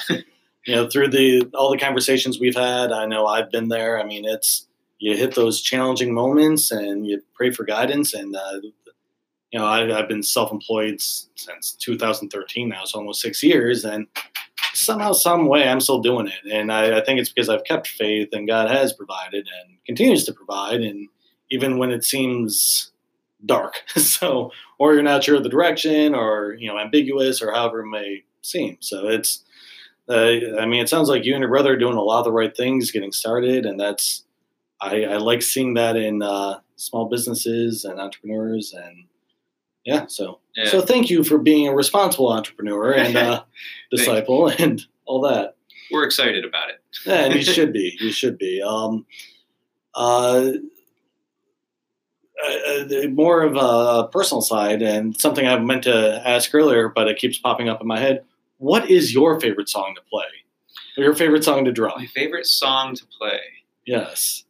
you 0.66 0.76
know 0.76 0.88
through 0.90 1.08
the 1.10 1.50
all 1.56 1.72
the 1.72 1.78
conversations 1.78 2.40
we've 2.40 2.56
had 2.56 2.92
i 2.94 3.06
know 3.06 3.26
i've 3.26 3.52
been 3.52 3.68
there. 3.70 4.00
I 4.00 4.06
mean 4.06 4.26
it's 4.26 4.68
you 5.00 5.18
hit 5.18 5.36
those 5.36 5.62
challenging 5.62 6.14
moments 6.14 6.72
and 6.72 7.06
you 7.06 7.22
pray 7.34 7.52
for 7.52 7.66
guidance 7.66 8.14
and 8.14 8.36
uh, 8.36 8.60
you 9.52 9.60
know 9.60 9.66
I, 9.66 9.98
i've 10.00 10.08
been 10.08 10.24
self-employed 10.24 10.96
s- 10.96 11.28
since 11.36 11.74
2013 11.74 12.70
now 12.70 12.86
so 12.86 13.00
almost 13.00 13.22
six 13.22 13.44
years 13.44 13.84
and 13.84 14.08
somehow 14.74 15.12
some 15.12 15.48
way 15.48 15.68
i'm 15.68 15.82
still 15.82 16.00
doing 16.00 16.28
it. 16.28 16.52
And 16.52 16.72
I, 16.72 17.00
I 17.00 17.04
think 17.04 17.20
it's 17.20 17.30
because 17.30 17.50
i've 17.50 17.66
kept 17.66 17.88
faith 17.88 18.30
and 18.32 18.48
god 18.48 18.70
has 18.70 18.94
provided 18.94 19.46
and 19.62 19.78
continues 19.86 20.24
to 20.26 20.34
provide 20.34 20.80
and 20.80 21.10
even 21.52 21.78
when 21.78 21.92
it 21.92 22.06
seems 22.06 22.93
dark 23.46 23.76
so 23.96 24.52
or 24.80 24.94
you're 24.94 25.04
not 25.04 25.24
sure 25.24 25.36
of 25.36 25.44
the 25.44 25.50
direction 25.50 26.16
or 26.16 26.56
you 26.60 26.68
know 26.68 26.80
ambiguous 26.80 27.42
or 27.42 27.52
however 27.52 27.82
it 27.82 27.88
may 27.88 28.24
seem 28.42 28.78
so 28.80 29.08
it's 29.08 29.44
uh, 30.10 30.58
i 30.60 30.66
mean 30.66 30.82
it 30.82 30.90
sounds 30.90 31.10
like 31.10 31.26
you 31.26 31.34
and 31.34 31.42
your 31.42 31.50
brother 31.50 31.74
are 31.74 31.78
doing 31.78 31.98
a 31.98 32.02
lot 32.02 32.20
of 32.20 32.26
the 32.26 32.32
right 32.32 32.56
things 32.56 32.92
getting 32.92 33.12
started 33.12 33.66
and 33.66 33.80
that's 33.80 34.24
i, 34.82 35.04
I 35.04 35.18
like 35.18 35.42
seeing 35.42 35.74
that 35.76 35.96
in 35.96 36.22
uh, 36.22 36.60
small 36.76 37.06
businesses 37.10 37.86
and 37.86 38.00
entrepreneurs 38.00 38.74
and 38.74 39.06
yeah 39.86 40.06
so 40.08 40.40
yeah, 40.56 40.70
so 40.70 40.82
thank 40.82 41.10
you 41.10 41.24
for 41.24 41.38
being 41.38 41.68
a 41.68 41.76
responsible 41.76 42.32
entrepreneur 42.32 42.94
and 42.98 43.16
uh, 43.16 43.44
disciple 43.92 44.48
and 44.48 44.86
all 45.06 45.22
that 45.22 45.56
we're 45.94 46.04
excited 46.04 46.44
about 46.44 46.70
it. 46.70 46.82
yeah, 47.06 47.26
and 47.26 47.36
you 47.36 47.44
should 47.44 47.72
be. 47.72 47.96
You 48.00 48.12
should 48.12 48.38
be. 48.38 48.62
Um, 48.62 49.06
uh, 49.96 50.54
uh, 52.42 52.50
uh, 52.80 53.08
more 53.10 53.44
of 53.44 53.56
a 53.56 54.08
personal 54.10 54.42
side, 54.42 54.82
and 54.82 55.20
something 55.20 55.48
I 55.48 55.58
meant 55.60 55.84
to 55.84 56.22
ask 56.28 56.54
earlier, 56.54 56.90
but 56.90 57.08
it 57.08 57.18
keeps 57.18 57.38
popping 57.38 57.70
up 57.70 57.82
in 57.82 57.88
my 57.88 58.00
head. 58.00 58.24
What 58.58 58.90
is 58.90 59.14
your 59.14 59.40
favorite 59.40 59.70
song 59.70 59.94
to 59.96 60.02
play? 60.10 60.26
Or 60.98 61.04
your 61.04 61.16
favorite 61.16 61.44
song 61.44 61.66
to 61.66 61.72
draw? 61.72 61.98
My 61.98 62.06
favorite 62.08 62.46
song 62.46 62.96
to 62.96 63.06
play. 63.20 63.40
Yes. 63.86 64.44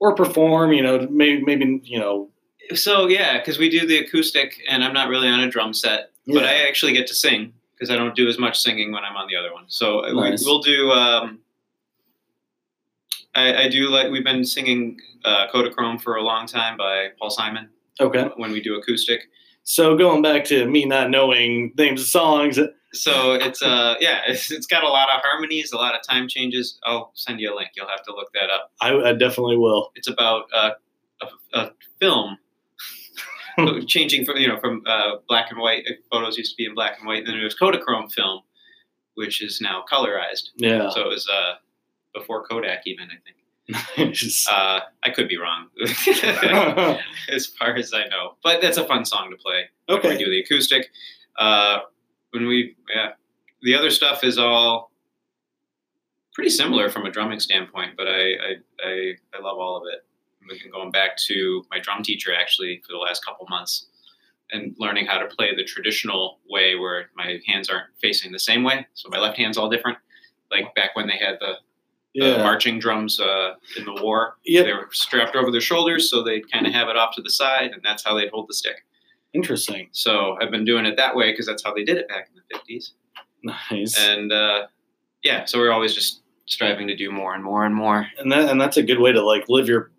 Or 0.00 0.14
perform. 0.14 0.72
You 0.72 0.82
know, 0.82 1.06
maybe 1.10 1.42
maybe 1.42 1.80
you 1.84 1.98
know. 1.98 2.30
So 2.74 3.06
yeah, 3.06 3.38
because 3.38 3.58
we 3.58 3.68
do 3.68 3.86
the 3.86 3.98
acoustic, 3.98 4.60
and 4.68 4.82
I'm 4.84 4.92
not 4.92 5.08
really 5.08 5.28
on 5.28 5.40
a 5.40 5.48
drum 5.50 5.72
set, 5.72 6.10
but 6.26 6.42
yeah. 6.42 6.48
I 6.48 6.68
actually 6.68 6.92
get 6.92 7.06
to 7.08 7.14
sing 7.14 7.52
because 7.74 7.90
I 7.90 7.96
don't 7.96 8.14
do 8.16 8.26
as 8.28 8.38
much 8.38 8.58
singing 8.58 8.90
when 8.92 9.04
I'm 9.04 9.16
on 9.16 9.28
the 9.28 9.36
other 9.36 9.52
one. 9.52 9.64
So 9.68 10.04
uh, 10.04 10.12
Nice. 10.12 10.44
we, 10.44 10.50
we'll 10.50 10.62
do. 10.62 10.90
Um, 10.90 11.40
I, 13.36 13.64
I 13.64 13.68
do 13.68 13.88
like 13.88 14.10
we've 14.10 14.24
been 14.24 14.44
singing 14.44 14.98
uh, 15.24 15.46
Kodachrome 15.52 16.00
for 16.00 16.16
a 16.16 16.22
long 16.22 16.46
time 16.46 16.76
by 16.76 17.08
Paul 17.18 17.30
Simon 17.30 17.68
okay. 18.00 18.30
when 18.36 18.50
we 18.50 18.60
do 18.60 18.76
acoustic, 18.76 19.28
So 19.62 19.96
going 19.96 20.22
back 20.22 20.44
to 20.46 20.66
me 20.66 20.86
not 20.86 21.10
knowing 21.10 21.72
names 21.76 22.00
of 22.00 22.08
songs, 22.08 22.58
So 22.94 23.34
it's 23.34 23.62
uh 23.62 23.94
yeah, 24.00 24.20
it's, 24.26 24.50
it's 24.50 24.66
got 24.66 24.82
a 24.82 24.88
lot 24.88 25.08
of 25.14 25.20
harmonies, 25.22 25.72
a 25.72 25.76
lot 25.76 25.94
of 25.94 26.00
time 26.02 26.28
changes. 26.28 26.78
I'll 26.84 27.12
send 27.14 27.40
you 27.40 27.52
a 27.52 27.54
link. 27.54 27.70
You'll 27.76 27.88
have 27.88 28.02
to 28.04 28.12
look 28.12 28.32
that 28.32 28.50
up. 28.50 28.72
I, 28.80 29.10
I 29.10 29.12
definitely 29.12 29.58
will. 29.58 29.90
It's 29.94 30.08
about 30.08 30.44
uh, 30.54 30.70
a, 31.20 31.58
a 31.58 31.72
film 32.00 32.38
changing 33.86 34.24
from 34.24 34.38
you 34.38 34.48
know 34.48 34.58
from 34.58 34.82
uh, 34.86 35.16
black 35.28 35.50
and 35.50 35.60
white 35.60 35.86
photos 36.10 36.38
used 36.38 36.52
to 36.52 36.56
be 36.56 36.64
in 36.64 36.74
black 36.74 36.98
and 36.98 37.06
white, 37.06 37.24
and 37.24 37.28
then 37.28 37.40
it 37.40 37.44
was 37.44 37.54
Kodachrome 37.54 38.10
film, 38.10 38.40
which 39.14 39.42
is 39.42 39.60
now 39.60 39.84
colorized. 39.90 40.50
Yeah. 40.56 40.88
So 40.88 41.02
it 41.02 41.08
was 41.08 41.28
uh, 41.28 41.54
before 42.16 42.44
Kodak 42.44 42.82
even, 42.86 43.08
I 43.10 43.18
think. 43.24 43.36
Nice. 43.98 44.46
Uh, 44.48 44.80
I 45.02 45.10
could 45.10 45.28
be 45.28 45.36
wrong, 45.36 45.68
as 47.28 47.46
far 47.46 47.74
as 47.74 47.92
I 47.92 48.06
know. 48.08 48.36
But 48.42 48.60
that's 48.62 48.78
a 48.78 48.86
fun 48.86 49.04
song 49.04 49.30
to 49.30 49.36
play. 49.36 49.64
when 49.86 50.00
We 50.02 50.08
okay. 50.10 50.18
do 50.18 50.30
the 50.30 50.40
acoustic. 50.40 50.88
Uh, 51.36 51.80
when 52.30 52.46
we 52.46 52.76
yeah, 52.94 53.10
the 53.62 53.74
other 53.74 53.90
stuff 53.90 54.22
is 54.22 54.38
all 54.38 54.92
pretty 56.32 56.50
similar 56.50 56.88
from 56.88 57.06
a 57.06 57.10
drumming 57.10 57.40
standpoint, 57.40 57.96
but 57.96 58.06
I 58.06 58.12
I, 58.12 58.54
I, 58.84 59.12
I 59.34 59.42
love 59.42 59.58
all 59.58 59.76
of 59.76 59.82
it. 59.92 60.04
We've 60.48 60.62
been 60.62 60.70
going 60.70 60.92
back 60.92 61.16
to 61.26 61.64
my 61.70 61.80
drum 61.80 62.04
teacher 62.04 62.32
actually 62.32 62.80
for 62.86 62.92
the 62.92 62.98
last 62.98 63.24
couple 63.24 63.46
months 63.48 63.86
and 64.52 64.76
learning 64.78 65.06
how 65.06 65.18
to 65.18 65.26
play 65.26 65.54
the 65.56 65.64
traditional 65.64 66.38
way 66.48 66.76
where 66.76 67.10
my 67.16 67.40
hands 67.48 67.68
aren't 67.68 67.88
facing 68.00 68.30
the 68.30 68.38
same 68.38 68.62
way. 68.62 68.86
So 68.94 69.08
my 69.08 69.18
left 69.18 69.36
hand's 69.36 69.58
all 69.58 69.68
different. 69.68 69.98
Like 70.52 70.72
back 70.76 70.94
when 70.94 71.08
they 71.08 71.16
had 71.18 71.38
the 71.40 71.54
Yeah. 72.24 72.42
marching 72.42 72.78
drums 72.78 73.20
uh, 73.20 73.54
in 73.76 73.84
the 73.84 73.94
war, 74.02 74.36
Yep. 74.44 74.64
they 74.64 74.72
were 74.72 74.88
strapped 74.92 75.36
over 75.36 75.50
their 75.50 75.60
shoulders, 75.60 76.08
so 76.10 76.22
they'd 76.22 76.50
kind 76.50 76.66
of 76.66 76.72
have 76.72 76.88
it 76.88 76.96
off 76.96 77.14
to 77.16 77.22
the 77.22 77.30
side, 77.30 77.72
and 77.72 77.82
that's 77.84 78.02
how 78.04 78.14
they'd 78.14 78.30
hold 78.30 78.48
the 78.48 78.54
stick. 78.54 78.84
Interesting. 79.34 79.88
So 79.92 80.36
I've 80.40 80.50
been 80.50 80.64
doing 80.64 80.86
it 80.86 80.96
that 80.96 81.14
way 81.14 81.30
because 81.30 81.46
that's 81.46 81.62
how 81.62 81.74
they 81.74 81.84
did 81.84 81.98
it 81.98 82.08
back 82.08 82.28
in 82.34 82.40
the 82.48 82.58
50s. 82.74 82.92
Nice. 83.42 83.98
And 83.98 84.32
uh, 84.32 84.66
yeah, 85.22 85.44
so 85.44 85.58
we're 85.58 85.72
always 85.72 85.94
just 85.94 86.22
striving 86.46 86.86
to 86.88 86.96
do 86.96 87.10
more 87.10 87.34
and 87.34 87.44
more 87.44 87.64
and 87.64 87.74
more. 87.74 88.06
and 88.18 88.30
that 88.32 88.48
and 88.48 88.60
that's 88.60 88.76
a 88.76 88.82
good 88.82 88.98
way 89.00 89.12
to 89.12 89.22
like 89.22 89.48
live 89.48 89.68
your 89.68 89.90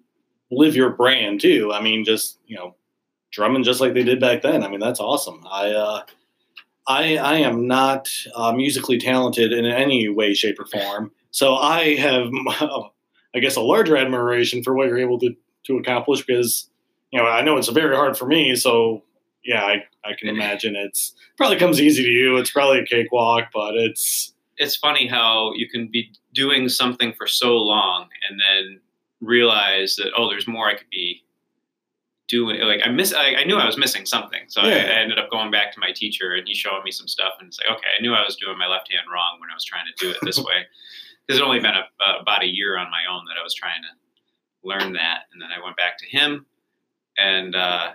live 0.49 0.75
your 0.75 0.89
brand 0.91 1.39
too. 1.41 1.71
I 1.73 1.81
mean, 1.81 2.03
just 2.03 2.39
you 2.47 2.55
know, 2.55 2.75
drumming 3.31 3.63
just 3.63 3.79
like 3.81 3.93
they 3.93 4.03
did 4.03 4.19
back 4.19 4.41
then. 4.41 4.63
I 4.63 4.69
mean, 4.69 4.79
that's 4.79 4.99
awesome. 4.99 5.43
I 5.51 5.69
uh, 5.71 6.01
I 6.87 7.17
I 7.17 7.35
am 7.37 7.67
not 7.67 8.09
uh, 8.33 8.53
musically 8.53 8.97
talented 8.97 9.51
in 9.53 9.65
any 9.65 10.09
way, 10.09 10.33
shape, 10.33 10.59
or 10.59 10.65
form. 10.65 11.11
So 11.31 11.55
I 11.55 11.95
have, 11.95 12.27
I 13.35 13.39
guess, 13.39 13.55
a 13.55 13.61
larger 13.61 13.97
admiration 13.97 14.63
for 14.63 14.73
what 14.73 14.87
you're 14.87 14.99
able 14.99 15.19
to 15.19 15.35
to 15.65 15.77
accomplish 15.77 16.25
because 16.25 16.69
you 17.11 17.19
know 17.19 17.25
I 17.27 17.41
know 17.41 17.57
it's 17.57 17.67
very 17.69 17.95
hard 17.95 18.17
for 18.17 18.25
me. 18.25 18.55
So 18.55 19.03
yeah, 19.43 19.63
I 19.63 19.83
I 20.03 20.13
can 20.17 20.29
imagine 20.35 20.75
it's 20.75 21.13
probably 21.37 21.57
comes 21.57 21.79
easy 21.81 22.03
to 22.03 22.09
you. 22.09 22.37
It's 22.37 22.51
probably 22.51 22.79
a 22.79 22.85
cakewalk, 22.85 23.45
but 23.53 23.75
it's 23.75 24.33
It's 24.57 24.75
funny 24.75 25.07
how 25.07 25.51
you 25.55 25.69
can 25.69 25.89
be 25.91 26.11
doing 26.33 26.69
something 26.69 27.13
for 27.13 27.27
so 27.27 27.57
long 27.57 28.07
and 28.29 28.39
then 28.39 28.79
realize 29.21 29.95
that, 29.95 30.11
oh, 30.15 30.29
there's 30.29 30.47
more 30.47 30.67
I 30.69 30.75
could 30.75 30.89
be 30.91 31.23
doing. 32.27 32.59
Like 32.61 32.81
I 32.85 32.89
miss, 32.89 33.13
I, 33.13 33.35
I 33.35 33.43
knew 33.45 33.55
I 33.57 33.65
was 33.65 33.77
missing 33.77 34.05
something. 34.05 34.41
So 34.47 34.61
I, 34.61 34.67
Yeah. 34.69 34.75
I 34.75 35.01
ended 35.01 35.17
up 35.19 35.29
going 35.31 35.49
back 35.51 35.73
to 35.73 35.79
my 35.79 35.91
teacher 35.91 36.33
and 36.33 36.47
he's 36.47 36.57
showing 36.57 36.83
me 36.83 36.91
some 36.91 37.07
stuff. 37.07 37.33
And 37.39 37.47
it's 37.47 37.59
like, 37.59 37.77
okay, 37.77 37.87
I 37.97 38.01
knew 38.01 38.13
I 38.13 38.23
was 38.23 38.35
doing 38.35 38.57
my 38.57 38.67
left 38.67 38.91
hand 38.91 39.05
wrong 39.11 39.37
when 39.39 39.49
I 39.49 39.53
was 39.53 39.63
trying 39.65 39.85
to 39.85 39.93
do 40.05 40.11
it 40.11 40.17
this 40.23 40.37
way. 40.47 40.65
Because 41.27 41.41
it 41.41 41.43
only 41.43 41.59
been 41.59 41.75
a, 41.75 41.87
uh, 42.03 42.21
about 42.21 42.43
a 42.43 42.47
year 42.47 42.77
on 42.77 42.89
my 42.89 43.03
own 43.11 43.25
that 43.25 43.39
I 43.39 43.43
was 43.43 43.53
trying 43.53 43.81
to 43.81 44.67
learn 44.67 44.93
that. 44.93 45.23
And 45.33 45.41
then 45.41 45.49
I 45.51 45.63
went 45.63 45.75
back 45.75 45.97
to 45.97 46.05
him 46.07 46.45
and, 47.17 47.55
uh, 47.55 47.91
I 47.91 47.93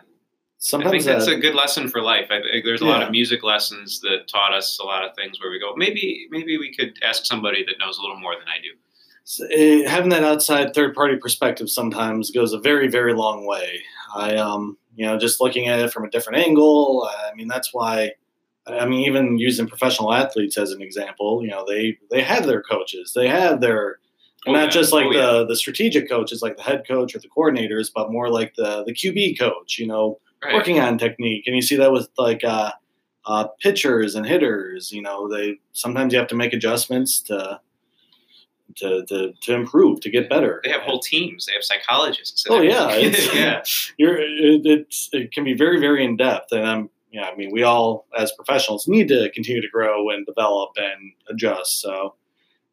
sometimes 0.64 0.90
think 0.90 1.04
that's 1.04 1.28
uh, 1.28 1.32
a 1.32 1.40
good 1.40 1.56
lesson 1.56 1.88
for 1.88 2.00
life. 2.00 2.26
I 2.30 2.40
think 2.40 2.64
there's 2.64 2.82
a 2.82 2.86
lot 2.86 3.02
of 3.02 3.10
music 3.10 3.42
lessons 3.42 3.98
that 4.02 4.28
taught 4.28 4.54
us 4.54 4.78
a 4.78 4.84
lot 4.84 5.04
of 5.04 5.12
things 5.16 5.40
where 5.40 5.50
we 5.50 5.58
go, 5.58 5.74
maybe 5.74 6.28
maybe 6.30 6.56
we 6.56 6.72
could 6.72 6.96
ask 7.02 7.24
somebody 7.24 7.64
that 7.64 7.80
knows 7.80 7.98
a 7.98 8.00
little 8.00 8.20
more 8.20 8.34
than 8.38 8.46
I 8.46 8.62
do. 8.62 8.68
So, 9.24 9.44
uh, 9.46 9.88
having 9.88 10.10
that 10.10 10.24
outside 10.24 10.74
third 10.74 10.94
party 10.94 11.16
perspective 11.16 11.70
sometimes 11.70 12.30
goes 12.30 12.52
a 12.52 12.58
very 12.58 12.88
very 12.88 13.14
long 13.14 13.46
way 13.46 13.80
i 14.16 14.34
um 14.34 14.76
you 14.96 15.06
know 15.06 15.16
just 15.16 15.40
looking 15.40 15.68
at 15.68 15.78
it 15.78 15.92
from 15.92 16.04
a 16.04 16.10
different 16.10 16.44
angle 16.44 17.08
i 17.08 17.32
mean 17.34 17.46
that's 17.46 17.72
why 17.72 18.10
i 18.66 18.86
mean 18.86 19.00
even 19.00 19.38
using 19.38 19.66
professional 19.66 20.12
athletes 20.12 20.56
as 20.56 20.70
an 20.72 20.80
example 20.82 21.40
you 21.42 21.48
know 21.50 21.64
they 21.66 21.98
they 22.10 22.22
have 22.22 22.46
their 22.46 22.62
coaches 22.62 23.12
they 23.14 23.28
have 23.28 23.60
their 23.60 23.98
Oh, 24.44 24.50
not 24.52 24.64
yeah. 24.64 24.70
just 24.70 24.92
like 24.92 25.06
Oh, 25.06 25.12
the 25.12 25.38
yeah. 25.40 25.44
the 25.46 25.54
strategic 25.54 26.08
coaches 26.08 26.42
like 26.42 26.56
the 26.56 26.64
head 26.64 26.82
coach 26.86 27.14
or 27.14 27.20
the 27.20 27.28
coordinators 27.28 27.90
but 27.94 28.10
more 28.10 28.28
like 28.28 28.54
the 28.56 28.82
the 28.84 28.92
qb 28.92 29.38
coach 29.38 29.78
you 29.78 29.86
know 29.86 30.18
Right. 30.44 30.54
working 30.54 30.80
on 30.80 30.98
technique 30.98 31.44
and 31.46 31.54
you 31.54 31.62
see 31.62 31.76
that 31.76 31.92
with 31.92 32.08
like 32.18 32.42
uh 32.42 32.72
uh 33.24 33.46
pitchers 33.60 34.16
and 34.16 34.26
hitters 34.26 34.90
you 34.90 35.00
know 35.00 35.28
they 35.28 35.60
sometimes 35.72 36.12
you 36.12 36.18
have 36.18 36.26
to 36.28 36.34
make 36.34 36.52
adjustments 36.52 37.20
to 37.20 37.60
to, 38.76 39.04
to, 39.06 39.32
to 39.42 39.54
improve 39.54 40.00
to 40.00 40.10
get 40.10 40.28
better 40.30 40.60
They 40.64 40.70
have 40.70 40.80
whole 40.82 40.98
teams. 41.00 41.46
They 41.46 41.52
have 41.52 41.62
psychologists. 41.62 42.44
Oh 42.48 42.60
yeah, 42.62 42.88
it's, 42.92 43.34
yeah. 43.34 43.62
You're, 43.98 44.18
it, 44.18 44.62
it's 44.64 45.10
it 45.12 45.30
can 45.32 45.44
be 45.44 45.52
very 45.54 45.78
very 45.78 46.04
in 46.04 46.16
depth, 46.16 46.52
and 46.52 46.66
I'm 46.66 46.90
yeah. 47.12 47.28
I 47.28 47.36
mean, 47.36 47.50
we 47.52 47.62
all 47.62 48.06
as 48.16 48.32
professionals 48.32 48.88
need 48.88 49.08
to 49.08 49.30
continue 49.30 49.60
to 49.60 49.68
grow 49.68 50.10
and 50.10 50.26
develop 50.26 50.70
and 50.76 51.12
adjust. 51.28 51.80
So 51.80 52.14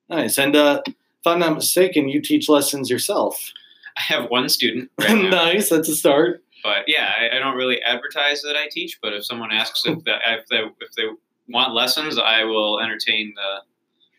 nice. 0.10 0.38
And 0.38 0.56
uh, 0.56 0.82
if 0.88 1.28
I'm 1.28 1.39
not 1.39 1.54
mistaken, 1.54 2.08
you 2.08 2.21
teach 2.21 2.49
lessons 2.49 2.89
yourself. 2.89 3.52
I 3.97 4.02
have 4.04 4.30
one 4.30 4.47
student. 4.49 4.89
Right 4.99 5.21
now. 5.21 5.30
nice. 5.30 5.69
That's 5.69 5.89
a 5.89 5.95
start. 5.95 6.43
But 6.63 6.86
yeah, 6.88 7.12
I, 7.19 7.38
I 7.38 7.39
don't 7.39 7.56
really 7.56 7.82
advertise 7.82 8.41
that 8.41 8.56
I 8.56 8.67
teach. 8.71 8.99
But 9.02 9.13
if 9.13 9.25
someone 9.25 9.52
asks 9.52 9.86
if, 9.86 10.04
that, 10.06 10.21
if 10.28 10.47
they 10.47 10.58
if 10.58 10.91
they 10.95 11.04
want 11.49 11.73
lessons, 11.73 12.17
I 12.17 12.43
will 12.43 12.80
entertain 12.80 13.34
the 13.36 13.60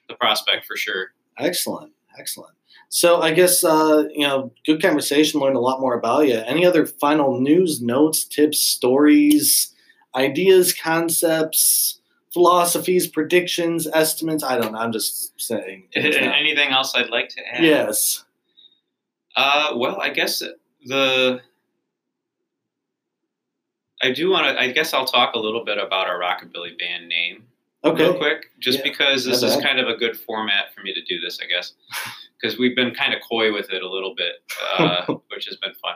the 0.09 0.14
prospect 0.16 0.66
for 0.66 0.76
sure. 0.76 1.12
Excellent. 1.38 1.92
Excellent. 2.18 2.54
So 2.88 3.22
I 3.22 3.33
guess 3.33 3.62
uh, 3.64 4.04
you 4.12 4.26
know, 4.26 4.52
good 4.66 4.83
conversation. 4.83 5.40
Learned 5.40 5.56
a 5.56 5.61
lot 5.61 5.80
more 5.80 5.94
about 5.94 6.28
you. 6.28 6.37
Any 6.37 6.66
other 6.66 6.85
final 6.85 7.40
news, 7.40 7.80
notes, 7.80 8.24
tips, 8.24 8.59
stories, 8.59 9.69
ideas, 10.14 10.73
concepts, 10.75 12.01
philosophies, 12.33 13.07
predictions, 13.07 13.87
estimates? 13.92 14.42
I 14.42 14.59
don't 14.59 14.73
know. 14.73 14.79
I'm 14.79 14.92
just 14.92 15.40
saying. 15.40 15.88
Anything 15.94 16.70
else 16.70 16.94
I'd 16.94 17.11
like 17.11 17.29
to 17.31 17.40
add? 17.46 17.64
Yes. 17.64 18.25
Uh, 19.37 19.73
well, 19.77 20.01
I 20.01 20.11
guess 20.11 20.42
the 20.85 21.40
I 24.03 24.11
do 24.12 24.31
want 24.31 24.46
to. 24.46 24.61
I 24.61 24.70
guess 24.73 24.94
I'll 24.94 25.05
talk 25.05 25.35
a 25.35 25.38
little 25.38 25.64
bit 25.64 25.79
about 25.79 26.07
our 26.09 26.18
rockabilly 26.18 26.79
band 26.79 27.09
name 27.09 27.44
Okay. 27.85 28.03
real 28.03 28.14
quick, 28.18 28.51
just 28.59 28.79
Yeah, 28.79 28.85
because 28.85 29.25
this 29.25 29.42
is 29.42 29.57
kind 29.57 29.79
of 29.79 29.88
a 29.88 29.94
good 29.96 30.18
format 30.18 30.75
for 30.75 30.83
me 30.83 30.92
to 30.92 31.03
do 31.03 31.18
this. 31.20 31.38
I 31.42 31.46
guess 31.46 31.73
because 32.40 32.59
we've 32.59 32.77
been 32.77 32.94
kind 32.94 33.14
of 33.14 33.20
coy 33.29 33.53
with 33.53 33.70
it 33.70 33.83
a 33.83 33.88
little 33.88 34.14
bit, 34.14 34.35
uh, 34.79 35.07
which 35.35 35.46
has 35.46 35.57
been 35.57 35.73
fun. 35.75 35.94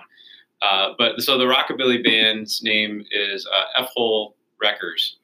Uh, 0.64 0.94
but 0.98 1.20
so 1.20 1.36
the 1.36 1.44
rockabilly 1.44 2.02
band's 2.02 2.62
name 2.62 3.04
is 3.10 3.46
uh, 3.46 3.82
F 3.82 3.88
Hole 3.94 4.36
Wreckers, 4.62 5.16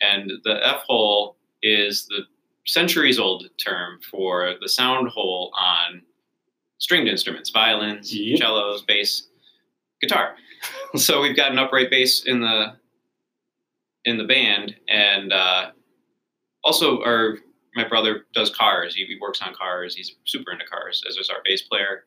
and 0.00 0.30
the 0.44 0.66
F 0.66 0.82
hole 0.86 1.36
is 1.62 2.06
the 2.06 2.20
centuries 2.66 3.18
old 3.18 3.48
term 3.62 3.98
for 4.10 4.54
the 4.60 4.68
sound 4.68 5.08
hole 5.08 5.52
on 5.58 6.02
stringed 6.78 7.08
instruments, 7.08 7.50
violins, 7.50 8.14
Yep. 8.14 8.38
cellos, 8.38 8.82
bass, 8.82 9.28
guitar. 10.00 10.36
so 10.96 11.20
we've 11.20 11.36
got 11.36 11.52
an 11.52 11.58
upright 11.58 11.90
bass 11.90 12.24
in 12.24 12.40
the 12.40 12.76
in 14.04 14.16
the 14.16 14.24
band, 14.24 14.74
and 14.88 15.32
uh, 15.32 15.70
also 16.64 17.02
our 17.02 17.38
my 17.74 17.86
brother 17.86 18.24
does 18.32 18.50
cars. 18.50 18.94
He, 18.94 19.04
he 19.04 19.18
works 19.20 19.40
on 19.42 19.54
cars. 19.54 19.94
He's 19.94 20.16
super 20.24 20.50
into 20.52 20.64
cars, 20.64 21.02
as 21.08 21.16
is 21.16 21.28
our 21.30 21.40
bass 21.44 21.62
player. 21.62 22.04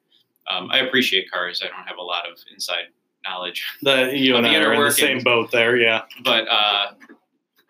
Um, 0.49 0.69
I 0.71 0.79
appreciate 0.79 1.29
cars. 1.31 1.61
I 1.63 1.67
don't 1.67 1.87
have 1.87 1.97
a 1.97 2.03
lot 2.03 2.29
of 2.29 2.37
inside 2.51 2.85
knowledge, 3.23 3.63
The, 3.83 4.11
you 4.17 4.35
and 4.35 4.45
the 4.45 4.49
I 4.49 4.55
are 4.63 4.73
in 4.73 4.83
the 4.83 4.91
same 4.91 5.19
boat 5.21 5.51
there. 5.51 5.77
Yeah. 5.77 6.01
but 6.23 6.47
uh, 6.49 6.93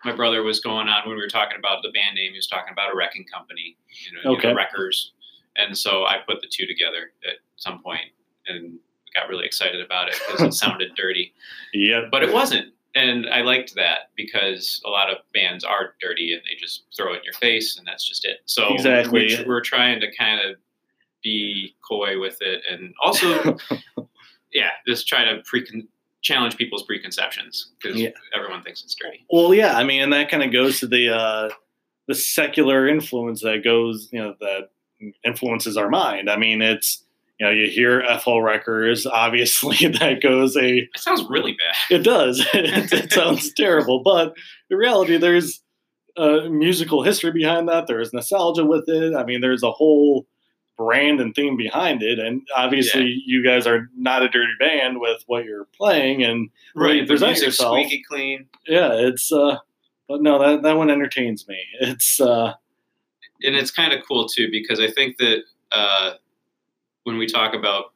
my 0.04 0.12
brother 0.16 0.42
was 0.42 0.60
going 0.60 0.88
on 0.88 1.06
when 1.06 1.16
we 1.16 1.22
were 1.22 1.28
talking 1.28 1.58
about 1.58 1.82
the 1.82 1.90
band 1.90 2.16
name. 2.16 2.32
He 2.32 2.38
was 2.38 2.46
talking 2.46 2.72
about 2.72 2.92
a 2.92 2.96
wrecking 2.96 3.24
company, 3.32 3.76
you 4.04 4.16
know, 4.24 4.36
you 4.36 4.42
know, 4.48 4.54
wreckers, 4.54 5.12
and 5.56 5.76
so 5.76 6.04
I 6.04 6.18
put 6.26 6.40
the 6.40 6.48
two 6.50 6.66
together 6.66 7.12
at 7.26 7.36
some 7.56 7.82
point 7.82 8.06
and 8.46 8.78
got 9.14 9.28
really 9.28 9.44
excited 9.44 9.80
about 9.84 10.08
it 10.08 10.14
because 10.26 10.40
it 10.40 10.54
sounded 10.58 10.94
dirty, 10.96 11.34
Yeah, 11.74 12.02
but 12.10 12.22
it 12.22 12.32
wasn't. 12.32 12.72
And 12.94 13.26
I 13.28 13.40
liked 13.42 13.74
that 13.76 14.10
because 14.16 14.80
a 14.86 14.90
lot 14.90 15.10
of 15.10 15.18
bands 15.32 15.64
are 15.64 15.94
dirty 16.00 16.32
and 16.34 16.42
they 16.44 16.56
just 16.58 16.84
throw 16.96 17.12
it 17.14 17.18
in 17.18 17.24
your 17.24 17.32
face, 17.34 17.76
and 17.78 17.86
that's 17.86 18.06
just 18.08 18.24
it. 18.24 18.38
So 18.46 18.72
Exactly. 18.74 19.36
we, 19.38 19.44
we're 19.46 19.60
trying 19.62 20.00
to 20.00 20.10
kind 20.16 20.40
of 20.40 20.56
be 21.22 21.74
coy 21.86 22.20
with 22.20 22.38
it, 22.40 22.62
and 22.70 22.94
also, 23.02 23.56
yeah, 24.52 24.70
just 24.86 25.06
try 25.08 25.24
to 25.24 25.42
pre 25.44 25.64
challenge 26.22 26.56
people's 26.56 26.84
preconceptions 26.84 27.70
because 27.82 28.00
Yeah. 28.00 28.10
everyone 28.34 28.62
thinks 28.62 28.82
it's 28.84 28.94
dirty. 28.94 29.24
Well, 29.30 29.52
yeah, 29.54 29.76
I 29.76 29.82
mean, 29.84 30.02
and 30.02 30.12
that 30.12 30.30
kind 30.30 30.42
of 30.42 30.52
goes 30.52 30.80
to 30.80 30.86
the 30.86 31.14
uh, 31.14 31.50
the 32.08 32.14
secular 32.14 32.86
influence 32.88 33.42
that 33.42 33.62
goes, 33.64 34.08
you 34.12 34.20
know, 34.20 34.34
that 34.40 34.70
influences 35.24 35.76
our 35.76 35.88
mind. 35.88 36.30
I 36.30 36.36
mean, 36.36 36.62
it's 36.62 37.04
you 37.40 37.46
know, 37.46 37.52
you 37.52 37.68
hear 37.68 38.02
F 38.02 38.22
Hole 38.22 38.40
Wreckers, 38.42 39.04
obviously 39.06 39.76
that 39.98 40.20
goes 40.22 40.56
a. 40.56 40.78
It 40.78 40.88
sounds 40.98 41.24
really 41.28 41.52
bad. 41.52 41.96
It 41.96 42.04
does. 42.04 42.40
it, 42.54 42.92
it 42.92 43.12
sounds 43.12 43.52
terrible, 43.54 44.00
but 44.04 44.34
in 44.70 44.76
reality, 44.76 45.16
there's 45.16 45.60
a 46.16 46.48
musical 46.48 47.02
history 47.02 47.32
behind 47.32 47.68
that. 47.68 47.86
There's 47.88 48.12
nostalgia 48.12 48.64
with 48.64 48.84
it. 48.88 49.14
I 49.16 49.24
mean, 49.24 49.40
there's 49.40 49.62
a 49.64 49.72
whole 49.72 50.26
brand 50.76 51.20
and 51.20 51.34
theme 51.34 51.56
behind 51.56 52.02
it, 52.02 52.18
and 52.18 52.42
obviously, 52.56 53.04
Yeah. 53.04 53.22
you 53.26 53.44
guys 53.44 53.66
are 53.66 53.88
not 53.96 54.22
a 54.22 54.28
dirty 54.28 54.52
band 54.58 55.00
with 55.00 55.22
what 55.26 55.44
you're 55.44 55.66
playing 55.76 56.22
and 56.24 56.50
right. 56.74 56.96
you 56.96 57.00
The 57.02 57.06
present 57.08 57.30
music's 57.32 57.46
yourself. 57.58 57.78
squeaky 57.78 58.02
clean. 58.08 58.46
Yeah, 58.66 58.92
it's. 58.94 59.30
uh 59.32 59.58
But 60.08 60.22
no, 60.22 60.38
that 60.38 60.62
that 60.62 60.76
one 60.76 60.90
entertains 60.90 61.46
me. 61.48 61.58
It's. 61.80 62.20
uh 62.20 62.54
and 63.44 63.56
it's 63.56 63.70
kind 63.72 63.92
of 63.92 64.00
cool 64.06 64.28
too 64.28 64.48
because 64.50 64.78
I 64.80 64.88
think 64.90 65.16
that 65.18 65.38
uh, 65.72 66.12
when 67.04 67.18
we 67.18 67.26
talk 67.26 67.54
about 67.54 67.86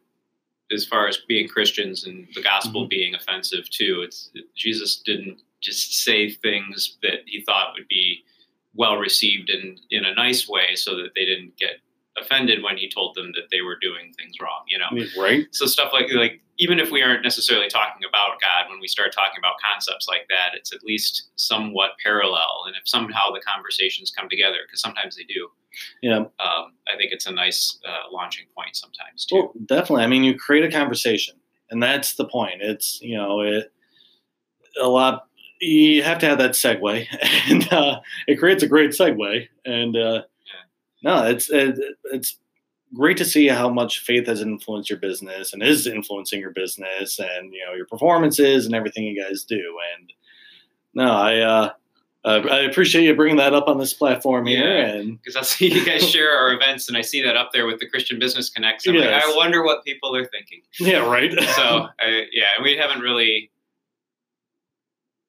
as 0.73 0.85
far 0.85 1.07
as 1.07 1.19
being 1.29 1.47
Christians 1.47 2.05
and 2.07 2.27
the 2.35 2.43
gospel 2.43 2.83
Mm-hmm. 2.83 2.89
being 2.89 3.15
offensive 3.15 3.71
too, 3.71 4.03
it's 4.03 4.31
Jesus 4.57 5.03
didn't 5.07 5.39
just 5.61 6.03
say 6.05 6.31
things 6.31 6.99
that 7.03 7.21
he 7.27 7.43
thought 7.43 7.75
would 7.79 7.87
be 7.89 8.25
well 8.75 8.97
received 8.97 9.49
and 9.51 9.81
in 9.91 10.05
a 10.05 10.15
nice 10.15 10.49
way, 10.49 10.75
so 10.75 10.97
that 10.97 11.11
they 11.15 11.25
didn't 11.25 11.57
get 11.57 11.77
offended 12.21 12.63
when 12.63 12.77
he 12.77 12.89
told 12.89 13.15
them 13.15 13.33
that 13.35 13.49
they 13.51 13.61
were 13.61 13.77
doing 13.81 14.13
things 14.17 14.37
wrong. 14.41 14.63
You 14.69 14.79
know, 14.79 15.23
right. 15.23 15.47
so 15.53 15.67
stuff 15.67 15.91
like 15.93 16.07
like 16.15 16.41
even 16.59 16.79
if 16.81 16.91
we 16.91 17.03
aren't 17.03 17.23
necessarily 17.23 17.69
talking 17.69 18.03
about 18.09 18.41
God, 18.41 18.71
when 18.71 18.81
we 18.81 18.89
start 18.89 19.13
talking 19.13 19.39
about 19.39 19.55
concepts 19.63 20.09
like 20.09 20.27
that, 20.31 20.51
it's 20.55 20.73
at 20.73 20.83
least 20.83 21.29
somewhat 21.37 21.91
parallel. 22.03 22.65
And 22.67 22.75
if 22.77 22.89
somehow 22.89 23.31
the 23.33 23.41
conversations 23.47 24.11
come 24.17 24.29
together, 24.31 24.57
because 24.67 24.81
sometimes 24.81 25.17
they 25.17 25.25
do, 25.25 25.49
Yeah. 26.01 26.17
um, 26.17 26.73
I 26.89 26.97
think 26.97 27.13
it's 27.13 27.27
a 27.27 27.31
nice 27.33 27.79
uh, 27.87 28.11
launching 28.11 28.47
point 28.57 28.75
sometimes 28.75 29.27
too. 29.27 29.35
Well, 29.37 29.53
definitely. 29.67 30.05
I 30.05 30.07
mean, 30.07 30.25
you 30.25 30.39
create 30.39 30.65
a 30.65 30.71
conversation, 30.71 31.35
and 31.71 31.83
that's 31.83 32.15
the 32.15 32.25
point. 32.27 32.63
It's 32.63 32.99
you 33.03 33.17
know, 33.17 33.41
it 33.43 33.71
a 34.81 34.89
lot. 34.89 35.27
You 35.61 36.03
have 36.03 36.19
to 36.21 36.27
have 36.27 36.39
that 36.39 36.53
segue, 36.53 37.07
and 37.51 37.73
uh, 37.73 38.01
it 38.27 38.37
creates 38.39 38.63
a 38.63 38.69
great 38.69 38.91
segue. 38.91 39.47
And 39.67 39.97
uh, 39.97 40.23
no, 41.03 41.27
it's 41.27 41.49
it's 41.51 42.39
great 42.95 43.17
to 43.19 43.25
see 43.25 43.49
how 43.49 43.69
much 43.69 44.01
faith 44.01 44.27
has 44.27 44.41
influenced 44.41 44.89
your 44.89 44.99
business 44.99 45.53
and 45.53 45.63
is 45.63 45.87
influencing 45.87 46.41
your 46.41 46.51
business, 46.53 47.19
and 47.19 47.53
you 47.53 47.65
know 47.67 47.75
your 47.75 47.87
performances 47.87 48.67
and 48.67 48.75
everything 48.75 49.05
you 49.05 49.23
guys 49.23 49.45
do. 49.45 49.77
And 49.99 50.13
no, 50.95 51.11
I. 51.13 51.39
Uh, 51.41 51.71
uh, 52.25 52.41
I 52.51 52.59
appreciate 52.63 53.05
you 53.05 53.15
bringing 53.15 53.37
that 53.37 53.55
up 53.55 53.69
on 53.69 53.79
this 53.79 53.93
platform 53.93 54.47
here, 54.47 54.65
Yeah. 54.79 54.87
and 54.95 55.19
Because 55.23 55.37
I 55.37 55.43
see 55.43 55.73
you 55.73 55.87
guys 55.87 56.11
share 56.11 56.29
our 56.37 56.53
events, 56.53 56.89
and 56.89 56.97
I 56.97 57.01
see 57.01 57.23
that 57.23 57.37
up 57.37 57.51
there 57.53 57.67
with 57.67 57.79
the 57.79 57.89
Christian 57.89 58.19
Business 58.19 58.51
Connects. 58.51 58.85
I'm 58.89 58.97
Yes. 58.97 59.13
like, 59.25 59.33
I 59.33 59.37
wonder 59.37 59.63
what 59.63 59.85
people 59.85 60.17
are 60.17 60.27
thinking. 60.27 60.61
yeah, 60.81 61.09
right. 61.09 61.31
So, 61.55 61.87
I, 62.01 62.27
yeah, 62.33 62.47
and 62.57 62.65
we 62.65 62.77
haven't 62.77 62.99
really 62.99 63.49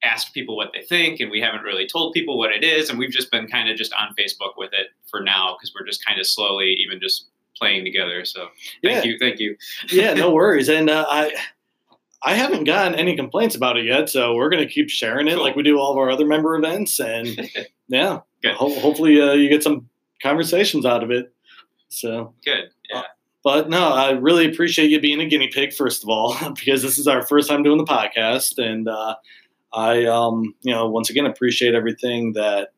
asked 0.04 0.34
people 0.34 0.56
what 0.56 0.72
they 0.74 0.82
think, 0.84 1.20
and 1.20 1.32
we 1.32 1.42
haven't 1.42 1.64
really 1.64 1.88
told 1.88 2.14
people 2.14 2.38
what 2.38 2.52
it 2.52 2.64
is, 2.64 2.90
and 2.90 3.00
we've 3.00 3.12
just 3.12 3.32
been 3.32 3.48
kind 3.48 3.70
of 3.70 3.78
just 3.78 3.94
on 3.94 4.14
Facebook 4.18 4.52
with 4.58 4.72
it 4.74 4.88
for 5.10 5.22
now 5.22 5.56
because 5.56 5.74
we're 5.74 5.86
just 5.86 6.06
kind 6.06 6.20
of 6.20 6.28
slowly 6.28 6.76
even 6.86 7.00
just 7.02 7.28
playing 7.58 7.84
together. 7.84 8.24
So, 8.24 8.50
thank 8.84 9.04
Yeah. 9.06 9.12
you, 9.12 9.18
thank 9.20 9.40
you. 9.40 9.56
yeah, 9.90 10.14
no 10.14 10.32
worries. 10.34 10.70
And 10.70 10.90
uh, 10.90 11.06
I 11.10 11.34
I 12.24 12.34
haven't 12.36 12.64
gotten 12.66 12.96
any 12.96 13.16
complaints 13.16 13.56
about 13.56 13.78
it 13.78 13.86
yet, 13.86 14.10
so 14.10 14.36
we're 14.36 14.50
gonna 14.50 14.68
keep 14.68 14.90
sharing 14.90 15.28
it 15.28 15.36
Cool. 15.36 15.44
like 15.44 15.56
we 15.56 15.64
do 15.64 15.80
all 15.80 15.92
of 15.92 15.98
our 15.98 16.10
other 16.10 16.26
member 16.26 16.56
events. 16.56 17.00
And 17.00 17.28
yeah, 17.88 18.20
Good. 18.44 18.56
ho- 18.56 18.80
hopefully 18.80 19.20
uh, 19.22 19.34
you 19.34 19.50
get 19.50 19.64
some 19.64 19.90
conversations 20.22 20.86
out 20.86 21.04
of 21.04 21.12
it. 21.12 21.34
So, 21.90 22.34
Good. 22.44 22.70
Yeah. 22.92 23.04
but 23.44 23.70
no, 23.70 23.90
I 23.90 24.12
really 24.12 24.46
appreciate 24.52 24.90
you 24.92 25.00
being 25.00 25.22
a 25.22 25.26
guinea 25.26 25.48
pig 25.48 25.74
first 25.74 26.04
of 26.04 26.10
all, 26.10 26.36
because 26.56 26.82
this 26.84 26.98
is 27.00 27.08
our 27.08 27.26
first 27.26 27.50
time 27.50 27.64
doing 27.64 27.78
the 27.78 27.86
podcast, 27.86 28.58
and 28.58 28.88
uh, 28.88 29.16
I 29.78 30.06
um 30.06 30.56
you 30.64 30.74
know 30.74 30.90
once 30.90 31.10
again 31.10 31.28
appreciate 31.28 31.76
everything 31.76 32.34
that 32.34 32.70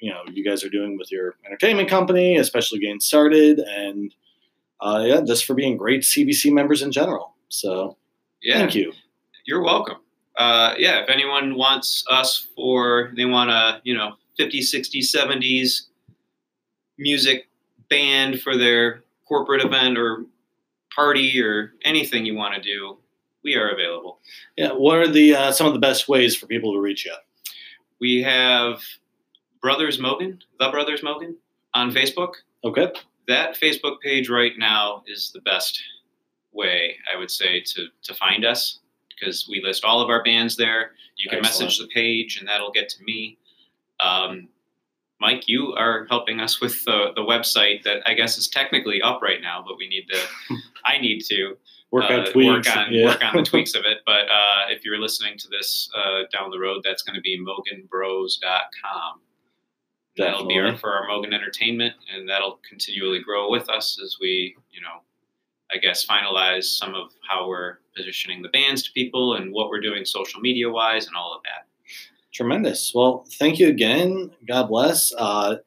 you 0.00 0.10
know 0.10 0.22
you 0.32 0.44
guys 0.44 0.64
are 0.64 0.70
doing 0.70 0.96
with 0.96 1.10
your 1.10 1.34
entertainment 1.44 1.90
company, 1.90 2.36
especially 2.36 2.78
getting 2.78 3.00
started, 3.00 3.58
and 3.58 4.14
uh, 4.80 5.02
yeah, 5.04 5.20
just 5.26 5.44
for 5.44 5.54
being 5.54 5.76
great 5.76 6.02
CBC 6.02 6.52
members 6.52 6.82
in 6.82 6.92
general. 6.92 7.34
So. 7.48 7.96
yeah. 8.42 8.58
Thank 8.58 8.74
you. 8.74 8.92
You're 9.46 9.62
welcome. 9.62 9.96
Uh, 10.36 10.74
yeah, 10.78 11.02
if 11.02 11.08
anyone 11.08 11.56
wants 11.56 12.04
us 12.10 12.46
for, 12.56 13.12
they 13.16 13.24
want 13.24 13.50
a, 13.50 13.80
you 13.84 13.94
know, 13.94 14.14
50s, 14.38 14.74
60s, 14.74 15.14
70s 15.14 15.82
music 16.98 17.48
band 17.88 18.40
for 18.40 18.56
their 18.56 19.04
corporate 19.28 19.64
event 19.64 19.96
or 19.96 20.24
party 20.94 21.40
or 21.40 21.72
anything 21.84 22.26
you 22.26 22.34
want 22.34 22.54
to 22.54 22.60
do, 22.60 22.98
we 23.44 23.54
are 23.54 23.68
available. 23.68 24.18
Yeah. 24.56 24.72
What 24.72 24.98
are 24.98 25.08
the 25.08 25.34
uh, 25.36 25.52
some 25.52 25.66
of 25.66 25.74
the 25.74 25.78
best 25.78 26.08
ways 26.08 26.34
for 26.34 26.46
people 26.46 26.72
to 26.72 26.80
reach 26.80 27.04
you? 27.04 27.14
We 28.00 28.22
have 28.22 28.80
Brothers 29.60 29.98
Mogan, 29.98 30.40
The 30.58 30.70
Brothers 30.70 31.02
Mogan 31.02 31.36
on 31.74 31.92
Facebook. 31.92 32.32
Okay. 32.64 32.92
That 33.28 33.58
Facebook 33.58 34.00
page 34.00 34.28
right 34.28 34.52
now 34.58 35.04
is 35.06 35.30
the 35.32 35.40
best 35.42 35.80
way, 36.52 36.96
I 37.12 37.18
would 37.18 37.30
say, 37.30 37.60
to, 37.60 37.86
to 38.02 38.14
find 38.14 38.44
us 38.44 38.80
because 39.08 39.46
we 39.48 39.62
list 39.62 39.84
all 39.84 40.00
of 40.00 40.10
our 40.10 40.22
bands 40.22 40.56
there. 40.56 40.92
You 41.16 41.30
can 41.30 41.38
Excellent. 41.38 41.68
message 41.68 41.78
the 41.78 41.88
page 41.94 42.38
and 42.38 42.48
that'll 42.48 42.72
get 42.72 42.88
to 42.90 43.02
me. 43.04 43.38
Um, 44.00 44.48
Mike, 45.20 45.48
you 45.48 45.72
are 45.74 46.06
helping 46.10 46.40
us 46.40 46.60
with 46.60 46.84
the, 46.84 47.12
the 47.14 47.22
website 47.22 47.82
that 47.84 48.02
I 48.04 48.14
guess 48.14 48.36
is 48.36 48.48
technically 48.48 49.00
up 49.00 49.22
right 49.22 49.40
now, 49.40 49.64
but 49.66 49.78
we 49.78 49.88
need 49.88 50.06
to, 50.10 50.18
I 50.84 50.98
need 50.98 51.22
to 51.30 51.56
Work 51.94 52.10
uh, 52.10 52.24
tweaks. 52.24 52.68
work 52.68 52.76
on 52.76 52.92
yeah. 52.92 53.06
work 53.06 53.24
on 53.24 53.36
the 53.36 53.44
tweaks 53.44 53.74
of 53.76 53.84
it. 53.84 53.98
But 54.04 54.28
uh, 54.28 54.66
if 54.68 54.84
you're 54.84 54.98
listening 54.98 55.38
to 55.38 55.48
this 55.48 55.88
uh, 55.96 56.22
down 56.32 56.50
the 56.50 56.58
road, 56.58 56.82
that's 56.82 57.04
going 57.04 57.14
to 57.14 57.20
be 57.20 57.38
moganbros.com. 57.38 59.20
That'll 60.16 60.46
be 60.48 60.58
our, 60.58 60.76
for 60.76 60.90
our 60.90 61.06
Mogan 61.06 61.32
Entertainment, 61.32 61.94
and 62.12 62.28
that'll 62.28 62.58
continually 62.68 63.20
grow 63.20 63.48
with 63.48 63.68
us 63.70 64.00
as 64.02 64.16
we, 64.20 64.56
you 64.72 64.80
know, 64.80 65.02
I 65.72 65.76
guess 65.78 66.04
finalize 66.04 66.64
some 66.64 66.96
of 66.96 67.12
how 67.28 67.48
we're 67.48 67.78
positioning 67.96 68.42
the 68.42 68.48
bands 68.48 68.82
to 68.82 68.92
people 68.92 69.34
and 69.34 69.52
what 69.52 69.68
we're 69.68 69.80
doing 69.80 70.04
social 70.04 70.40
media 70.40 70.68
wise 70.68 71.06
and 71.06 71.14
all 71.14 71.32
of 71.32 71.42
that. 71.44 71.68
Tremendous. 72.32 72.92
Well, 72.92 73.24
thank 73.38 73.60
you 73.60 73.68
again. 73.68 74.32
God 74.48 74.66
bless. 74.66 75.12
Uh, 75.16 75.58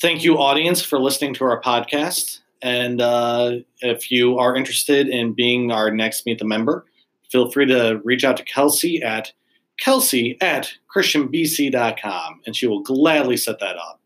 thank 0.00 0.24
you, 0.24 0.38
audience, 0.38 0.82
for 0.82 0.98
listening 0.98 1.34
to 1.34 1.44
our 1.44 1.60
podcast. 1.62 2.39
And 2.62 3.00
uh, 3.00 3.56
if 3.80 4.10
you 4.10 4.38
are 4.38 4.54
interested 4.54 5.08
in 5.08 5.32
being 5.32 5.72
our 5.72 5.90
next 5.90 6.26
Meet 6.26 6.38
the 6.38 6.44
Member, 6.44 6.84
feel 7.30 7.50
free 7.50 7.66
to 7.66 8.00
reach 8.04 8.24
out 8.24 8.36
to 8.36 8.44
Kelsey 8.44 9.02
at 9.02 9.32
kelsey 9.80 10.36
at 10.40 10.72
christianbc.com, 10.94 12.40
and 12.46 12.54
she 12.54 12.66
will 12.66 12.82
gladly 12.82 13.36
set 13.36 13.58
that 13.58 13.76
up. 13.76 14.00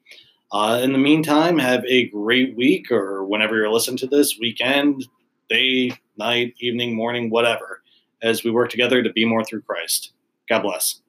Uh, 0.52 0.80
in 0.82 0.92
the 0.92 0.98
meantime, 0.98 1.58
have 1.58 1.84
a 1.86 2.08
great 2.08 2.56
week 2.56 2.90
or 2.90 3.24
whenever 3.24 3.56
you're 3.56 3.72
listening 3.72 3.96
to 3.98 4.06
this 4.06 4.38
weekend, 4.40 5.06
day, 5.50 5.90
night, 6.16 6.54
evening, 6.60 6.94
morning, 6.94 7.28
whatever, 7.28 7.82
as 8.22 8.44
we 8.44 8.50
work 8.50 8.70
together 8.70 9.02
to 9.02 9.12
be 9.12 9.24
more 9.24 9.44
through 9.44 9.62
Christ. 9.62 10.12
God 10.48 10.62
bless. 10.62 11.00